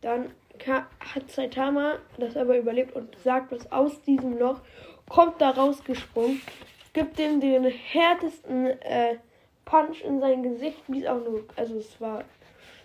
Dann 0.00 0.32
hat 1.00 1.30
Saitama 1.30 1.98
das 2.18 2.36
aber 2.36 2.56
überlebt 2.56 2.94
und 2.94 3.18
sagt, 3.18 3.52
was 3.52 3.70
aus 3.70 4.00
diesem 4.02 4.38
Loch 4.38 4.60
kommt 5.08 5.40
da 5.40 5.50
rausgesprungen 5.50 6.40
gibt 6.92 7.18
ihm 7.18 7.40
den 7.40 7.64
härtesten 7.64 8.66
äh, 8.66 9.16
Punch 9.64 10.02
in 10.02 10.20
sein 10.20 10.42
Gesicht, 10.42 10.82
wie 10.88 11.02
es 11.02 11.06
auch 11.06 11.22
nur. 11.24 11.44
Also 11.56 11.76
es 11.78 12.00
war. 12.00 12.24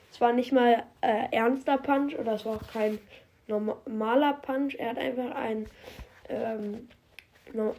Es 0.10 0.22
war 0.22 0.32
nicht 0.32 0.54
mal 0.54 0.84
äh, 1.02 1.28
ernster 1.32 1.78
Punch 1.78 2.18
oder 2.18 2.34
es 2.34 2.46
war 2.46 2.56
auch 2.56 2.68
kein 2.72 2.98
normaler 3.48 4.34
Punch. 4.34 4.76
Er 4.76 4.92
hat 4.92 4.98
einfach 4.98 5.36
einen. 5.36 5.68
Ähm, 6.30 6.88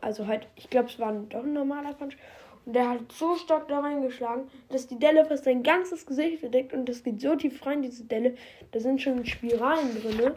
also 0.01 0.27
halt, 0.27 0.47
ich 0.57 0.71
glaube, 0.71 0.89
es 0.89 0.99
war 0.99 1.13
doch 1.13 1.43
ein 1.43 1.53
normaler 1.53 1.93
Punch. 1.95 2.17
Und 2.65 2.75
der 2.75 2.91
hat 2.91 3.13
so 3.13 3.35
stark 3.37 3.69
da 3.69 3.81
reingeschlagen, 3.81 4.51
dass 4.69 4.87
die 4.87 4.99
Delle 4.99 5.25
fast 5.25 5.45
sein 5.45 5.63
ganzes 5.63 6.05
Gesicht 6.05 6.41
verdeckt 6.41 6.75
und 6.75 6.87
das 6.87 7.03
geht 7.03 7.21
so 7.21 7.35
tief 7.35 7.65
rein, 7.65 7.83
diese 7.83 8.05
Delle. 8.05 8.37
Da 8.73 8.81
sind 8.81 9.01
schon 9.01 9.25
Spiralen 9.25 10.01
drin. 10.01 10.33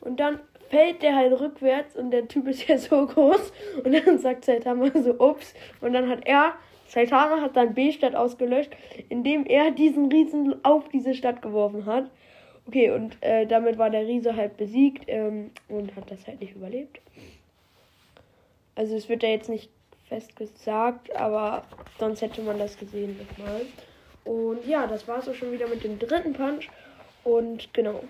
Und 0.00 0.18
dann 0.18 0.40
fällt 0.74 1.02
der 1.02 1.14
halt 1.14 1.38
rückwärts 1.38 1.94
und 1.94 2.10
der 2.10 2.26
Typ 2.26 2.48
ist 2.48 2.66
ja 2.66 2.76
so 2.78 3.06
groß. 3.06 3.52
Und 3.84 3.92
dann 3.92 4.18
sagt 4.18 4.44
Saitama 4.44 4.90
so, 4.92 5.12
ups. 5.20 5.54
Und 5.80 5.92
dann 5.92 6.08
hat 6.08 6.26
er, 6.26 6.54
Saitama 6.88 7.40
hat 7.40 7.56
dann 7.56 7.74
B-Stadt 7.74 8.16
ausgelöscht, 8.16 8.72
indem 9.08 9.46
er 9.46 9.70
diesen 9.70 10.10
Riesen 10.10 10.64
auf 10.64 10.88
diese 10.88 11.14
Stadt 11.14 11.42
geworfen 11.42 11.86
hat. 11.86 12.10
Okay, 12.66 12.90
und 12.90 13.16
äh, 13.20 13.46
damit 13.46 13.78
war 13.78 13.90
der 13.90 14.06
Riese 14.06 14.34
halt 14.34 14.56
besiegt 14.56 15.04
ähm, 15.06 15.50
und 15.68 15.94
hat 15.94 16.10
das 16.10 16.26
halt 16.26 16.40
nicht 16.40 16.56
überlebt. 16.56 16.98
Also 18.74 18.96
es 18.96 19.08
wird 19.08 19.22
ja 19.22 19.28
jetzt 19.28 19.48
nicht 19.48 19.70
fest 20.08 20.34
gesagt, 20.34 21.14
aber 21.14 21.64
sonst 22.00 22.20
hätte 22.20 22.42
man 22.42 22.58
das 22.58 22.76
gesehen 22.76 23.16
nochmal. 23.18 23.60
Und 24.24 24.66
ja, 24.66 24.88
das 24.88 25.06
war 25.06 25.18
es 25.18 25.28
auch 25.28 25.34
schon 25.34 25.52
wieder 25.52 25.68
mit 25.68 25.84
dem 25.84 26.00
dritten 26.00 26.32
Punch. 26.32 26.68
Und 27.22 27.72
genau. 27.72 28.02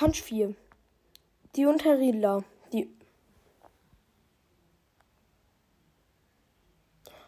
Punch 0.00 0.22
4. 0.22 0.54
Die 1.56 1.66
Unterriedler. 1.66 2.42
Die. 2.72 2.88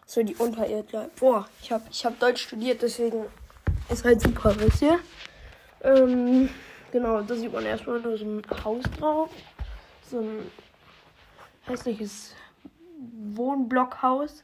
So, 0.06 0.22
die 0.22 0.34
Unterirdler. 0.36 1.10
Boah, 1.20 1.46
ich 1.60 1.70
habe 1.70 1.84
ich 1.90 2.02
hab 2.06 2.18
Deutsch 2.18 2.44
studiert, 2.44 2.80
deswegen 2.80 3.26
ist 3.90 4.06
halt 4.06 4.22
super, 4.22 4.58
wisst 4.58 4.80
ihr? 4.80 5.00
Ähm, 5.82 6.48
genau, 6.90 7.20
da 7.20 7.34
sieht 7.34 7.52
man 7.52 7.66
erstmal 7.66 8.00
nur 8.00 8.16
so 8.16 8.24
ein 8.24 8.42
Haus 8.64 8.84
drauf. 8.98 9.28
So 10.10 10.20
ein 10.20 10.50
hässliches 11.64 12.34
Wohnblockhaus. 13.34 14.42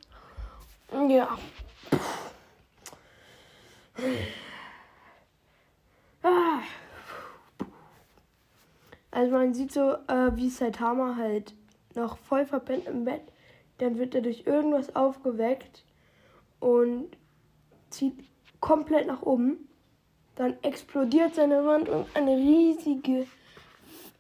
Ja. 1.09 1.39
Ah. 6.23 6.61
Also 9.11 9.33
man 9.33 9.55
sieht 9.55 9.73
so, 9.73 9.93
äh, 9.93 10.35
wie 10.35 10.51
Saitama 10.51 11.17
halt 11.17 11.55
noch 11.95 12.19
voll 12.19 12.45
verpennt 12.45 12.87
im 12.87 13.05
Bett. 13.05 13.23
Dann 13.79 13.99
wird 13.99 14.15
er 14.15 14.21
durch 14.21 14.47
irgendwas 14.47 14.95
aufgeweckt 14.95 15.85
und 16.61 17.09
zieht 17.91 18.15
komplett 18.61 19.07
nach 19.07 19.23
oben. 19.23 19.69
Dann 20.35 20.57
explodiert 20.63 21.35
seine 21.35 21.65
Wand 21.65 21.89
und 21.89 22.07
eine 22.15 22.37
riesige, 22.37 23.27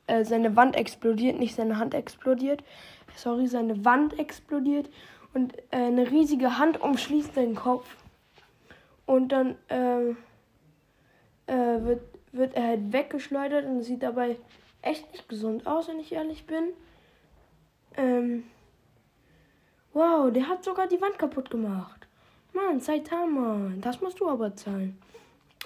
äh, 0.07 0.25
seine 0.25 0.57
Wand 0.57 0.77
explodiert, 0.77 1.39
nicht 1.39 1.55
seine 1.55 1.79
Hand 1.79 1.95
explodiert. 1.95 2.65
Sorry, 3.17 3.47
seine 3.47 3.85
Wand 3.85 4.19
explodiert 4.19 4.89
und 5.35 5.57
äh, 5.71 5.77
eine 5.77 6.11
riesige 6.11 6.59
Hand 6.59 6.81
umschließt 6.81 7.35
seinen 7.35 7.55
Kopf. 7.55 7.97
Und 9.07 9.29
dann 9.31 9.57
äh, 9.69 10.11
äh, 11.47 11.85
wird, 11.85 12.03
wird 12.33 12.55
er 12.55 12.67
halt 12.69 12.93
weggeschleudert 12.93 13.65
und 13.65 13.83
sieht 13.83 14.03
dabei 14.03 14.37
echt 14.83 15.11
nicht 15.13 15.29
gesund 15.29 15.67
aus, 15.67 15.89
wenn 15.89 16.01
ich 16.01 16.13
ehrlich 16.13 16.47
bin. 16.47 16.73
Ähm, 17.97 18.45
wow, 19.93 20.33
der 20.33 20.49
hat 20.49 20.65
sogar 20.65 20.87
die 20.87 21.01
Wand 21.01 21.19
kaputt 21.19 21.51
gemacht. 21.51 22.07
Mann, 22.53 22.81
Saitama, 22.81 23.73
das 23.81 24.01
musst 24.01 24.21
du 24.21 24.29
aber 24.29 24.55
zahlen. 24.55 24.99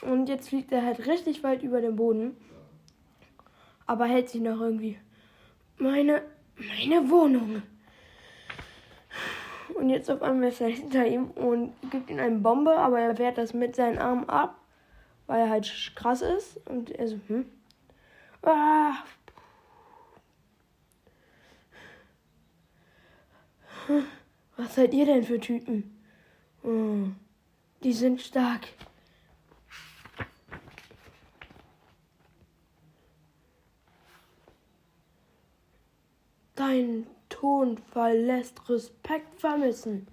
Und 0.03 0.29
jetzt 0.29 0.49
fliegt 0.49 0.73
er 0.73 0.83
halt 0.85 1.07
richtig 1.07 1.43
weit 1.45 1.63
über 1.63 1.81
den 1.81 1.97
Boden. 1.97 2.37
Aber 3.87 4.07
hält 4.07 4.31
sich 4.31 4.41
noch 4.41 4.61
irgendwie. 4.61 4.99
Meine, 5.79 6.23
meine 6.57 7.09
Wohnung. 7.11 7.63
Und 9.75 9.91
jetzt 9.91 10.11
auf 10.11 10.23
einmal 10.23 10.49
ist 10.49 10.61
er 10.61 10.69
hinter 10.69 11.07
ihm 11.07 11.31
und 11.31 11.73
gibt 11.91 12.11
ihm 12.11 12.19
eine 12.19 12.39
Bombe, 12.39 12.77
aber 12.77 13.01
er 13.01 13.19
wehrt 13.19 13.39
das 13.39 13.55
mit 13.55 13.75
seinen 13.75 13.99
Armen 13.99 14.29
ab, 14.29 14.59
weil 15.27 15.41
er 15.41 15.51
halt 15.51 15.93
krass 15.95 16.23
ist. 16.23 16.61
Und 16.69 16.91
er 16.91 17.09
so, 17.09 17.19
hm. 17.29 17.47
Ah. 18.43 19.05
Was 24.57 24.75
seid 24.75 24.95
ihr 24.95 25.07
denn 25.07 25.23
für 25.23 25.39
Typen? 25.39 25.97
Oh, 26.65 27.07
die 27.83 27.93
sind 27.93 28.21
stark. 28.21 28.69
Dein 36.55 37.07
Tonfall 37.29 38.19
lässt 38.19 38.69
Respekt 38.69 39.41
vermissen. 39.41 40.07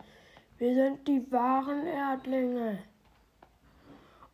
Wir 0.57 0.73
sind 0.75 1.07
die 1.07 1.31
wahren 1.31 1.85
Erdlinge. 1.85 2.83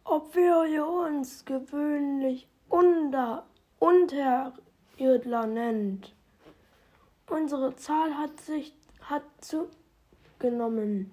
Ob 0.03 0.35
wir 0.35 0.87
uns 0.87 1.45
gewöhnlich 1.45 2.47
unter 2.69 3.45
Unterirdler 3.79 5.47
nennt. 5.47 6.13
Unsere 7.29 7.75
Zahl 7.75 8.17
hat 8.17 8.39
sich 8.39 8.73
hat 9.09 9.23
zugenommen. 9.39 11.11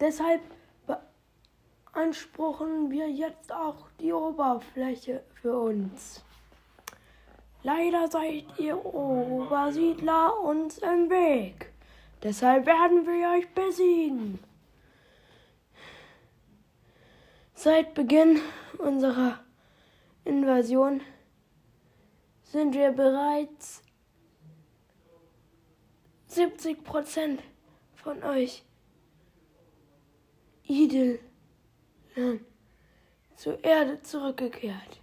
Deshalb 0.00 0.40
beanspruchen 0.86 2.90
wir 2.90 3.10
jetzt 3.10 3.52
auch 3.52 3.88
die 4.00 4.12
Oberfläche 4.12 5.22
für 5.34 5.58
uns. 5.58 6.24
Leider 7.62 8.08
seid 8.08 8.44
ihr 8.58 8.84
Obersiedler 8.84 10.40
uns 10.40 10.78
im 10.78 11.10
Weg. 11.10 11.72
Deshalb 12.22 12.66
werden 12.66 13.06
wir 13.06 13.38
euch 13.38 13.48
besiegen. 13.54 14.38
Seit 17.54 17.94
Beginn 17.94 18.40
unserer 18.78 19.38
Invasion 20.24 21.00
sind 22.52 22.74
wir 22.74 22.92
bereits 22.92 23.82
70 26.26 26.84
Prozent 26.84 27.42
von 27.94 28.22
euch 28.22 28.62
Idel 30.64 31.18
zur 33.36 33.64
Erde 33.64 34.02
zurückgekehrt. 34.02 35.00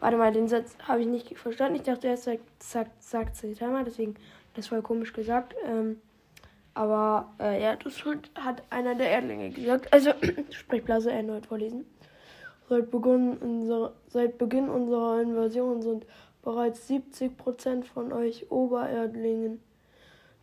Warte 0.00 0.18
mal, 0.18 0.32
den 0.32 0.48
Satz 0.48 0.76
habe 0.86 1.00
ich 1.00 1.06
nicht 1.06 1.38
verstanden. 1.38 1.76
Ich 1.76 1.82
dachte, 1.82 2.08
er 2.08 2.18
sagt, 2.18 2.62
sagt, 2.62 3.02
sagt 3.02 3.36
Saitama, 3.36 3.84
deswegen 3.84 4.16
das 4.54 4.70
war 4.70 4.82
komisch 4.82 5.14
gesagt. 5.14 5.54
Ähm, 5.64 6.02
aber 6.74 7.34
äh, 7.40 7.62
ja, 7.62 7.74
das 7.74 8.04
hat 8.34 8.62
einer 8.70 8.94
der 8.94 9.08
Erdlinge 9.10 9.50
gesagt. 9.50 9.92
Also, 9.94 10.12
Sprechblase 10.50 11.10
erneut 11.10 11.46
vorlesen. 11.46 11.86
Seit 12.68 12.90
Beginn, 12.90 13.38
unserer, 13.38 13.94
seit 14.08 14.36
Beginn 14.36 14.68
unserer 14.68 15.22
Invasion 15.22 15.80
sind 15.80 16.06
bereits 16.42 16.88
70% 16.88 17.84
von 17.84 18.12
euch 18.12 18.50
Obererdlingen 18.50 19.60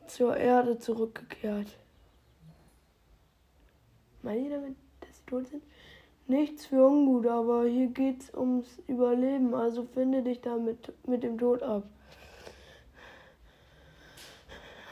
zur 0.07 0.35
Erde 0.35 0.79
zurückgekehrt. 0.79 1.67
Meint 4.23 4.43
ihr 4.43 4.49
damit, 4.49 4.75
dass 5.01 5.17
sie 5.17 5.25
tot 5.27 5.47
sind? 5.47 5.63
Nichts 6.27 6.65
für 6.65 6.83
ungut, 6.83 7.27
aber 7.27 7.65
hier 7.65 7.87
geht's 7.87 8.33
ums 8.33 8.79
Überleben, 8.87 9.53
also 9.53 9.83
finde 9.83 10.23
dich 10.23 10.41
damit 10.41 10.91
mit 11.05 11.21
dem 11.21 11.37
Tod 11.37 11.61
ab. 11.61 11.83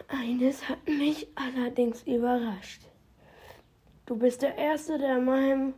Eines 0.07 0.69
hat 0.69 0.87
mich 0.87 1.27
allerdings 1.33 2.03
überrascht. 2.03 2.83
Du 4.05 4.15
bist 4.15 4.43
der 4.43 4.55
Erste, 4.55 4.99
der 4.99 5.19
meinem 5.19 5.73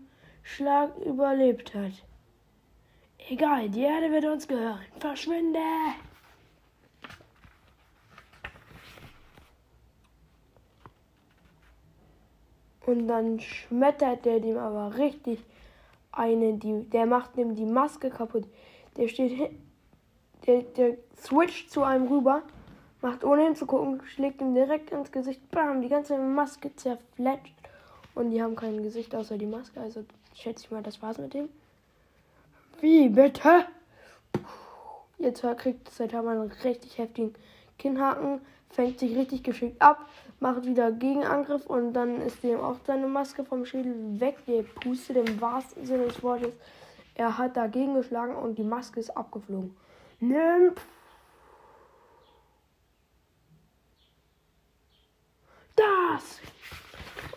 Schlag 0.45 0.95
überlebt 0.99 1.73
hat. 1.73 1.91
Egal, 3.29 3.67
die 3.69 3.81
Erde 3.81 4.12
wird 4.12 4.25
uns 4.25 4.47
gehören. 4.47 4.86
Verschwinde! 4.99 5.60
Und 12.86 13.08
dann 13.08 13.39
schmettert 13.39 14.23
der 14.25 14.39
dem 14.39 14.58
aber 14.58 14.95
richtig 14.97 15.43
eine, 16.12 16.53
die, 16.53 16.84
der 16.89 17.08
macht 17.08 17.36
ihm 17.38 17.55
die 17.55 17.65
Maske 17.65 18.12
kaputt. 18.12 18.45
Der 18.95 19.08
steht 19.08 19.51
der, 20.45 20.62
der 20.62 20.97
switcht 21.17 21.71
zu 21.71 21.81
einem 21.81 22.08
rüber, 22.08 22.43
macht 23.01 23.23
ohne 23.23 23.45
hinzugucken, 23.45 24.05
schlägt 24.05 24.39
ihm 24.41 24.53
direkt 24.53 24.91
ins 24.91 25.12
Gesicht, 25.12 25.49
bam, 25.49 25.81
die 25.81 25.89
ganze 25.89 26.19
Maske 26.19 26.73
zerfletscht. 26.75 27.55
Und 28.13 28.29
die 28.29 28.41
haben 28.41 28.55
kein 28.55 28.84
Gesicht 28.84 29.15
außer 29.15 29.38
die 29.39 29.47
Maske, 29.47 29.81
also 29.81 30.05
schätze 30.35 30.65
ich 30.65 30.71
mal, 30.71 30.83
das 30.83 31.01
war's 31.01 31.17
mit 31.17 31.33
dem. 31.33 31.49
Wie 32.81 33.09
bitte? 33.09 33.65
Jetzt 35.17 35.43
kriegt 35.57 35.89
Saitama 35.89 36.31
einen 36.31 36.51
richtig 36.63 36.97
heftigen 36.97 37.33
Kinnhaken, 37.79 38.41
fängt 38.69 38.99
sich 38.99 39.15
richtig 39.15 39.43
geschickt 39.43 39.81
ab, 39.81 40.07
macht 40.39 40.65
wieder 40.65 40.91
Gegenangriff 40.91 41.65
und 41.65 41.93
dann 41.93 42.21
ist 42.21 42.43
dem 42.43 42.59
auch 42.59 42.77
seine 42.85 43.07
Maske 43.07 43.45
vom 43.45 43.65
Schädel 43.65 44.19
weg. 44.19 44.37
Der 44.45 44.63
pustet 44.63 45.17
im 45.27 45.39
wahrsten 45.39 45.85
Sinne 45.85 46.07
des 46.07 46.21
Wortes. 46.21 46.53
Er 47.15 47.37
hat 47.37 47.55
dagegen 47.55 47.95
geschlagen 47.95 48.35
und 48.35 48.57
die 48.57 48.63
Maske 48.63 48.99
ist 48.99 49.15
abgeflogen. 49.15 49.75
Nimm. 50.19 50.73
Das! 55.75 56.39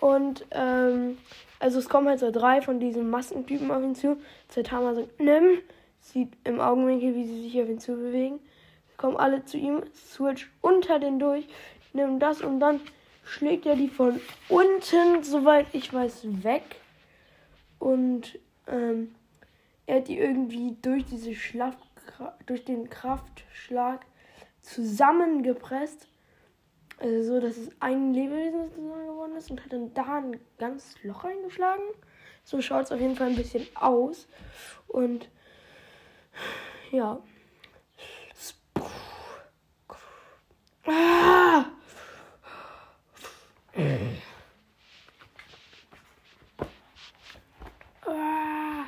Und, 0.00 0.44
ähm, 0.50 1.18
also 1.60 1.78
es 1.78 1.88
kommen 1.88 2.08
halt 2.08 2.20
so 2.20 2.30
drei 2.30 2.62
von 2.62 2.80
diesen 2.80 3.10
Maskentypen 3.10 3.70
auf 3.70 3.82
ihn 3.82 3.94
zu. 3.94 4.18
Saitama 4.48 4.94
sagt, 4.94 5.20
nimm. 5.20 5.58
Sieht 6.00 6.32
im 6.44 6.60
Augenwinkel, 6.60 7.14
wie 7.16 7.26
sie 7.26 7.42
sich 7.42 7.60
auf 7.60 7.68
ihn 7.68 7.80
zu 7.80 7.96
bewegen 7.96 8.38
kommen 8.98 9.16
alle 9.16 9.44
zu 9.46 9.56
ihm, 9.56 9.82
switch 9.94 10.50
unter 10.60 10.98
den 10.98 11.18
durch, 11.18 11.48
nimmt 11.94 12.20
das 12.22 12.42
und 12.42 12.60
dann 12.60 12.80
schlägt 13.24 13.64
er 13.64 13.76
die 13.76 13.88
von 13.88 14.20
unten, 14.50 15.22
soweit 15.22 15.66
ich 15.72 15.94
weiß, 15.94 16.26
weg. 16.42 16.62
Und 17.78 18.38
ähm, 18.66 19.14
er 19.86 19.98
hat 19.98 20.08
die 20.08 20.18
irgendwie 20.18 20.76
durch 20.82 21.06
diese 21.06 21.34
Schlaf 21.34 21.74
durch 22.46 22.64
den 22.64 22.90
Kraftschlag 22.90 24.04
zusammengepresst. 24.62 26.08
Also 27.00 27.22
so, 27.22 27.40
dass 27.40 27.56
es 27.56 27.70
ein 27.78 28.12
Lebewesen 28.12 28.74
geworden 28.74 29.36
ist 29.36 29.50
und 29.50 29.62
hat 29.62 29.72
dann 29.72 29.94
da 29.94 30.16
ein 30.16 30.40
ganz 30.58 30.96
Loch 31.04 31.24
eingeschlagen. 31.24 31.84
So 32.42 32.60
schaut 32.60 32.86
es 32.86 32.92
auf 32.92 33.00
jeden 33.00 33.14
Fall 33.14 33.28
ein 33.28 33.36
bisschen 33.36 33.66
aus. 33.76 34.26
Und 34.88 35.28
ja. 36.90 37.22
Ah! 40.86 41.66
Ah, 48.06 48.86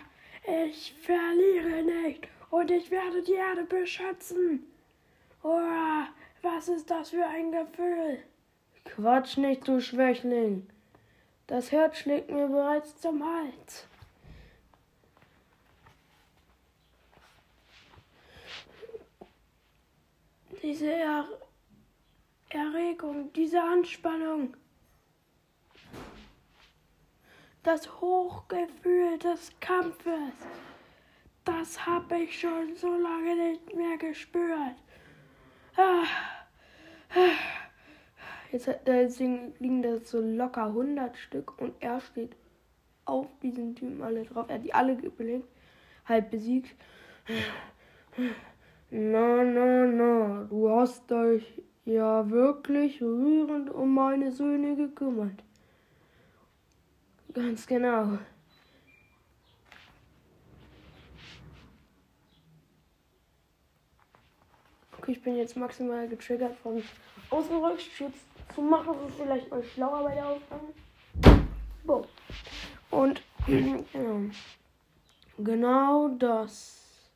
ich 0.67 0.95
verliere 1.03 1.83
nicht 1.83 2.29
und 2.51 2.71
ich 2.71 2.91
werde 2.91 3.23
die 3.23 3.35
Erde 3.35 3.65
beschützen. 3.65 4.67
Oh, 5.43 5.61
was 6.43 6.69
ist 6.69 6.91
das 6.91 7.11
für 7.11 7.27
ein 7.27 7.53
Gefühl? 7.53 8.19
Quatsch 8.85 9.37
nicht, 9.37 9.67
du 9.69 9.81
Schwächling. 9.81 10.69
Das 11.47 11.73
Herz 11.73 11.99
schlägt 11.99 12.31
mir 12.31 12.49
bereits 12.49 12.99
zum 13.01 13.25
Hals. 13.25 13.87
Diese 20.63 20.93
er 20.93 21.25
Erregung, 22.51 23.33
diese 23.33 23.63
Anspannung, 23.63 24.57
das 27.63 28.01
Hochgefühl 28.01 29.19
des 29.19 29.53
Kampfes, 29.61 30.35
das 31.45 31.87
habe 31.87 32.19
ich 32.19 32.39
schon 32.39 32.77
so 32.77 32.95
lange 32.95 33.51
nicht 33.51 33.75
mehr 33.75 33.97
gespürt. 33.97 34.77
Jetzt, 38.53 38.69
deswegen 38.87 39.55
liegen 39.59 39.83
da 39.83 39.99
so 39.99 40.21
locker 40.21 40.67
100 40.67 41.17
Stück 41.17 41.61
und 41.61 41.75
er 41.81 42.01
steht 42.01 42.35
auf 43.05 43.27
diesen 43.43 43.75
Typen 43.77 44.03
alle 44.03 44.25
drauf. 44.25 44.47
Er 44.49 44.57
hat 44.57 44.65
die 44.65 44.75
alle 44.75 44.97
gebelebt, 44.97 45.49
halb 46.07 46.31
besiegt. 46.31 46.75
Na, 48.91 49.45
na, 49.45 49.87
na, 49.87 50.47
du 50.51 50.69
hast 50.69 51.09
dich 51.11 51.63
ja 51.85 52.29
wirklich 52.29 53.01
rührend 53.01 53.71
um 53.71 53.95
meine 53.95 54.33
Söhne 54.33 54.75
gekümmert. 54.75 55.45
Ganz 57.33 57.67
genau. 57.67 58.19
Okay, 65.11 65.19
ich 65.19 65.23
bin 65.25 65.37
jetzt 65.37 65.57
maximal 65.57 66.07
getriggert 66.09 66.57
vom 66.63 66.83
Außenrückschutz 67.31 68.15
zu 68.55 68.63
machen, 68.63 68.95
ist 69.09 69.17
vielleicht 69.17 69.51
mal 69.51 69.63
schlauer 69.65 70.05
bei 70.05 70.15
der 70.15 70.29
Aufnahme. 70.29 70.73
Boom. 71.85 72.05
Und 72.91 73.23
genau. 73.47 74.31
Genau 75.39 76.09
das. 76.17 77.11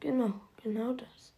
Genau, 0.00 0.32
genau 0.62 0.94
das. 0.94 1.34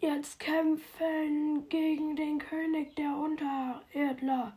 Jetzt 0.00 0.38
kämpfen 0.38 1.66
gegen 1.70 2.16
den 2.16 2.38
König 2.38 2.94
der 2.96 3.16
Untererdler. 3.16 4.52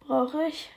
Brauche 0.00 0.44
ich. 0.44 0.70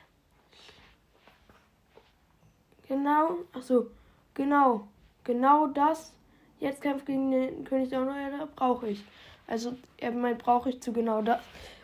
Genau, 2.88 3.40
achso, 3.52 3.88
genau, 4.36 4.88
genau 5.26 5.68
das 5.68 6.16
Jetzt 6.60 6.82
kämpft 6.82 7.06
gegen 7.06 7.32
den 7.32 7.66
König 7.66 7.90
der 7.90 8.02
Unheilder, 8.02 8.48
brauche 8.56 8.88
ich. 8.88 9.04
Also 9.48 9.76
er 9.98 10.12
meint, 10.12 10.40
brauche 10.40 10.70
ich 10.70 10.82
zu 10.82 10.94
genau 10.94 11.22
das. 11.22 11.40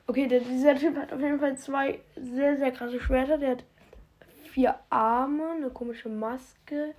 Okay, 0.07 0.27
der, 0.27 0.39
dieser 0.39 0.75
Typ 0.75 0.97
hat 0.97 1.13
auf 1.13 1.19
jeden 1.19 1.39
Fall 1.39 1.57
zwei 1.57 1.99
sehr, 2.15 2.57
sehr 2.57 2.71
krasse 2.71 2.99
Schwerter. 2.99 3.37
Der 3.37 3.51
hat 3.51 3.63
vier 4.45 4.75
Arme, 4.89 5.51
eine 5.51 5.69
komische 5.69 6.09
Maske 6.09 6.95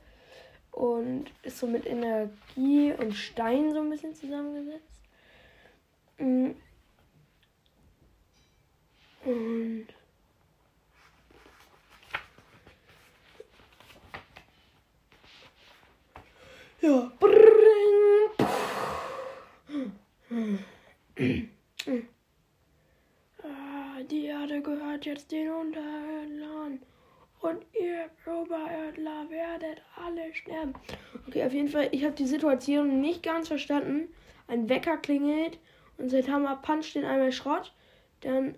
und 0.70 1.24
ist 1.42 1.58
so 1.58 1.66
mit 1.66 1.86
Energie 1.86 2.92
und 2.98 3.14
Stein 3.14 3.72
so 3.72 3.80
ein 3.80 3.90
bisschen 3.90 4.14
zusammengesetzt. 4.14 5.02
Mm. 6.18 6.50
Und 9.24 9.86
ja. 16.82 17.12
Ah, 23.42 24.02
die 24.10 24.26
Erde 24.26 24.60
gehört 24.62 25.06
jetzt 25.06 25.30
den 25.32 25.50
Unterhöhlern. 25.50 26.80
Und 27.40 27.64
ihr 27.72 28.08
Oberördler 28.26 29.28
werdet 29.30 29.82
alle 29.96 30.32
sterben. 30.32 30.74
Okay, 31.26 31.44
auf 31.44 31.52
jeden 31.52 31.68
Fall, 31.68 31.88
ich 31.90 32.04
habe 32.04 32.14
die 32.14 32.26
Situation 32.26 33.00
nicht 33.00 33.22
ganz 33.22 33.48
verstanden. 33.48 34.14
Ein 34.46 34.68
Wecker 34.68 34.96
klingelt 34.96 35.58
und 35.98 36.08
Saitama 36.10 36.54
puncht 36.56 36.94
den 36.94 37.04
einmal 37.04 37.32
Schrott. 37.32 37.72
Dann 38.20 38.54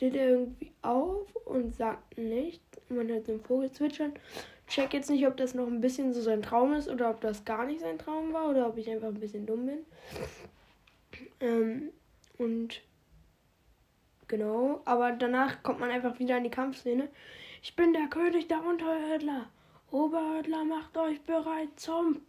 steht 0.00 0.16
er 0.16 0.30
irgendwie 0.30 0.72
auf 0.80 1.36
und 1.44 1.74
sagt 1.74 2.16
nichts. 2.16 2.64
Man 2.88 3.08
hört 3.08 3.28
den 3.28 3.38
Vogel 3.38 3.70
zwitschern. 3.70 4.14
Check 4.66 4.94
jetzt 4.94 5.10
nicht, 5.10 5.26
ob 5.26 5.36
das 5.36 5.52
noch 5.52 5.66
ein 5.66 5.82
bisschen 5.82 6.14
so 6.14 6.22
sein 6.22 6.40
Traum 6.40 6.72
ist 6.72 6.88
oder 6.88 7.10
ob 7.10 7.20
das 7.20 7.44
gar 7.44 7.66
nicht 7.66 7.80
sein 7.80 7.98
Traum 7.98 8.32
war 8.32 8.48
oder 8.48 8.66
ob 8.66 8.78
ich 8.78 8.88
einfach 8.88 9.08
ein 9.08 9.20
bisschen 9.20 9.44
dumm 9.44 9.66
bin. 9.66 9.78
Ähm, 11.40 11.90
und 12.38 12.80
genau, 14.26 14.80
aber 14.86 15.12
danach 15.12 15.62
kommt 15.62 15.80
man 15.80 15.90
einfach 15.90 16.18
wieder 16.18 16.38
in 16.38 16.44
die 16.44 16.50
Kampfszene. 16.50 17.10
Ich 17.62 17.76
bin 17.76 17.92
der 17.92 18.06
König 18.06 18.48
der 18.48 18.64
Unterhördler. 18.64 19.50
Oberhördler, 19.90 20.64
macht 20.64 20.96
euch 20.96 21.20
bereit 21.24 21.68
zum. 21.76 22.22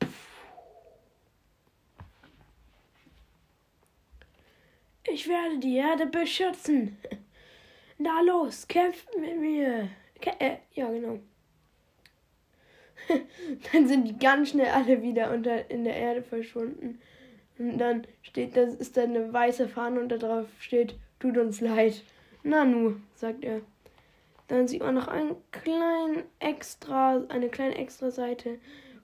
Ich 5.08 5.30
werde 5.30 5.58
die 5.60 5.78
Erde 5.78 6.08
beschützen. 6.08 6.98
Na 8.04 8.22
los, 8.22 8.68
kämpft 8.68 9.16
mit 9.20 9.40
mir. 9.40 9.90
Kä 10.20 10.32
äh, 10.40 10.58
ja, 10.74 10.90
genau. 10.90 11.20
Dann 13.72 13.88
sind 13.88 14.08
die 14.08 14.18
ganz 14.18 14.50
schnell 14.50 14.72
alle 14.72 15.04
wieder 15.04 15.32
unter 15.32 15.70
in 15.70 15.84
der 15.84 15.96
Erde 15.96 16.24
verschwunden. 16.24 17.00
Und 17.60 17.78
dann 17.78 18.08
steht, 18.24 18.58
das 18.58 18.74
ist 18.74 18.98
da 18.98 19.04
eine 19.04 19.32
weiße 19.32 19.68
Fahne 19.68 20.00
und 20.00 20.10
da 20.10 20.18
drauf 20.18 20.48
steht, 20.60 20.96
tut 21.20 21.38
uns 21.38 21.62
leid. 21.62 22.04
Nanu, 22.42 22.96
sagt 23.14 23.44
er. 23.44 23.62
Dann 24.48 24.68
sieht 24.68 24.82
man 24.82 24.96
noch 24.96 25.08
einen 25.08 25.36
kleinen 25.52 26.24
extra, 26.40 27.24
eine 27.30 27.50
kleine 27.50 27.76
extra 27.76 28.10
Seite, 28.10 28.58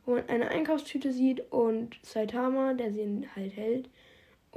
wo 0.06 0.16
man 0.16 0.28
eine 0.28 0.50
Einkaufstüte 0.50 1.12
sieht 1.12 1.52
und 1.52 2.00
Saitama, 2.02 2.74
der 2.74 2.92
sie 2.92 3.28
halt 3.36 3.56
hält. 3.56 3.90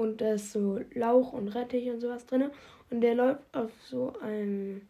Und 0.00 0.22
da 0.22 0.32
ist 0.32 0.52
so 0.52 0.80
Lauch 0.94 1.34
und 1.34 1.48
Rettich 1.48 1.90
und 1.90 2.00
sowas 2.00 2.24
drin. 2.24 2.50
Und 2.88 3.02
der 3.02 3.14
läuft 3.14 3.42
auf 3.52 3.70
so 3.84 4.14
einem. 4.22 4.80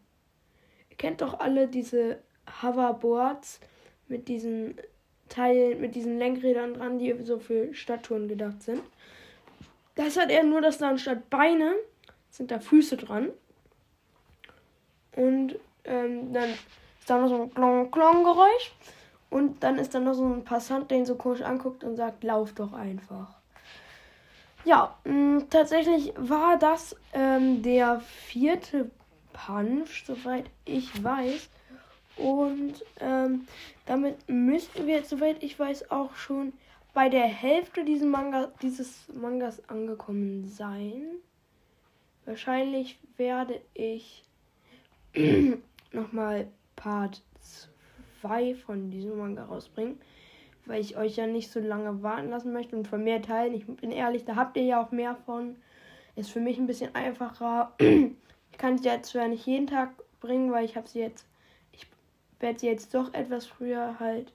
Ihr 0.89 0.95
kennt 0.95 1.19
doch 1.19 1.41
alle 1.41 1.67
diese 1.67 2.19
Hoverboards 2.61 3.59
mit 4.07 4.29
diesen 4.29 4.77
Teilen, 5.27 5.81
mit 5.81 5.95
diesen 5.95 6.17
Lenkrädern 6.17 6.75
dran, 6.75 6.97
die 6.97 7.13
so 7.23 7.39
für 7.39 7.73
Stadttouren 7.73 8.29
gedacht 8.29 8.63
sind. 8.63 8.81
Das 9.95 10.15
hat 10.15 10.31
er 10.31 10.43
nur, 10.43 10.61
dass 10.61 10.77
da 10.77 10.87
anstatt 10.87 11.29
Beine 11.29 11.75
sind 12.29 12.49
da 12.49 12.61
Füße 12.61 12.95
dran. 12.95 13.31
Und 15.17 15.59
ähm, 15.83 16.31
dann 16.31 16.51
ist 16.51 17.09
da 17.09 17.19
noch 17.19 17.27
so 17.27 17.41
ein 17.41 17.53
Klong-Klong-Geräusch. 17.53 18.71
Und 19.29 19.61
dann 19.61 19.77
ist 19.77 19.93
da 19.93 19.99
noch 19.99 20.13
so 20.13 20.23
ein 20.23 20.45
Passant, 20.45 20.89
der 20.89 20.99
ihn 20.99 21.05
so 21.05 21.15
komisch 21.15 21.41
anguckt 21.41 21.83
und 21.83 21.97
sagt, 21.97 22.23
lauf 22.23 22.53
doch 22.53 22.71
einfach. 22.71 23.40
Ja, 24.63 24.95
mh, 25.05 25.13
mm, 25.13 25.49
tatsächlich 25.49 26.13
war 26.17 26.57
das 26.57 26.95
ähm, 27.13 27.63
der 27.63 27.99
vierte 27.99 28.91
Punch, 29.33 30.05
soweit 30.05 30.45
ich 30.65 31.03
weiß. 31.03 31.49
Und 32.17 32.83
ähm, 32.99 33.47
damit 33.85 34.17
müssten 34.29 34.85
wir 34.85 34.95
jetzt, 34.95 35.09
soweit 35.09 35.41
ich 35.41 35.57
weiß, 35.57 35.89
auch 35.89 36.15
schon 36.15 36.53
bei 36.93 37.09
der 37.09 37.25
Hälfte 37.25 37.85
dieses, 37.85 38.05
Manga, 38.05 38.51
dieses 38.61 39.07
Mangas 39.13 39.67
angekommen 39.69 40.47
sein. 40.47 41.03
Wahrscheinlich 42.25 42.99
werde 43.17 43.61
ich 43.73 44.23
nochmal 45.91 46.47
Part 46.75 47.21
2 48.21 48.55
von 48.55 48.91
diesem 48.91 49.17
Manga 49.17 49.45
rausbringen, 49.45 49.99
weil 50.65 50.81
ich 50.81 50.97
euch 50.97 51.15
ja 51.15 51.27
nicht 51.27 51.51
so 51.51 51.59
lange 51.59 52.03
warten 52.03 52.29
lassen 52.29 52.53
möchte 52.53 52.75
und 52.75 52.87
von 52.87 53.03
mehr 53.03 53.21
Teilen. 53.21 53.53
Ich 53.53 53.65
bin 53.65 53.91
ehrlich, 53.91 54.25
da 54.25 54.35
habt 54.35 54.57
ihr 54.57 54.63
ja 54.63 54.83
auch 54.83 54.91
mehr 54.91 55.15
von. 55.15 55.55
Ist 56.15 56.31
für 56.31 56.41
mich 56.41 56.57
ein 56.57 56.67
bisschen 56.67 56.93
einfacher. 56.95 57.73
Ich 58.53 58.57
kann 58.57 58.75
es 58.75 58.83
ja 58.83 59.01
zwar 59.01 59.29
nicht 59.29 59.47
jeden 59.47 59.65
Tag 59.65 59.91
bringen, 60.19 60.51
weil 60.51 60.65
ich 60.65 60.75
habe 60.75 60.87
sie 60.87 60.99
jetzt, 60.99 61.25
ich 61.71 61.87
werde 62.39 62.59
sie 62.59 62.67
jetzt 62.67 62.93
doch 62.93 63.13
etwas 63.13 63.47
früher 63.47 63.99
halt 63.99 64.33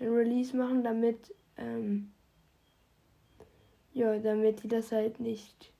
ein 0.00 0.08
Release 0.08 0.56
machen, 0.56 0.82
damit, 0.82 1.34
ähm, 1.58 2.10
ja, 3.92 4.18
damit 4.18 4.62
die 4.62 4.68
das 4.68 4.90
halt 4.92 5.20
nicht, 5.20 5.72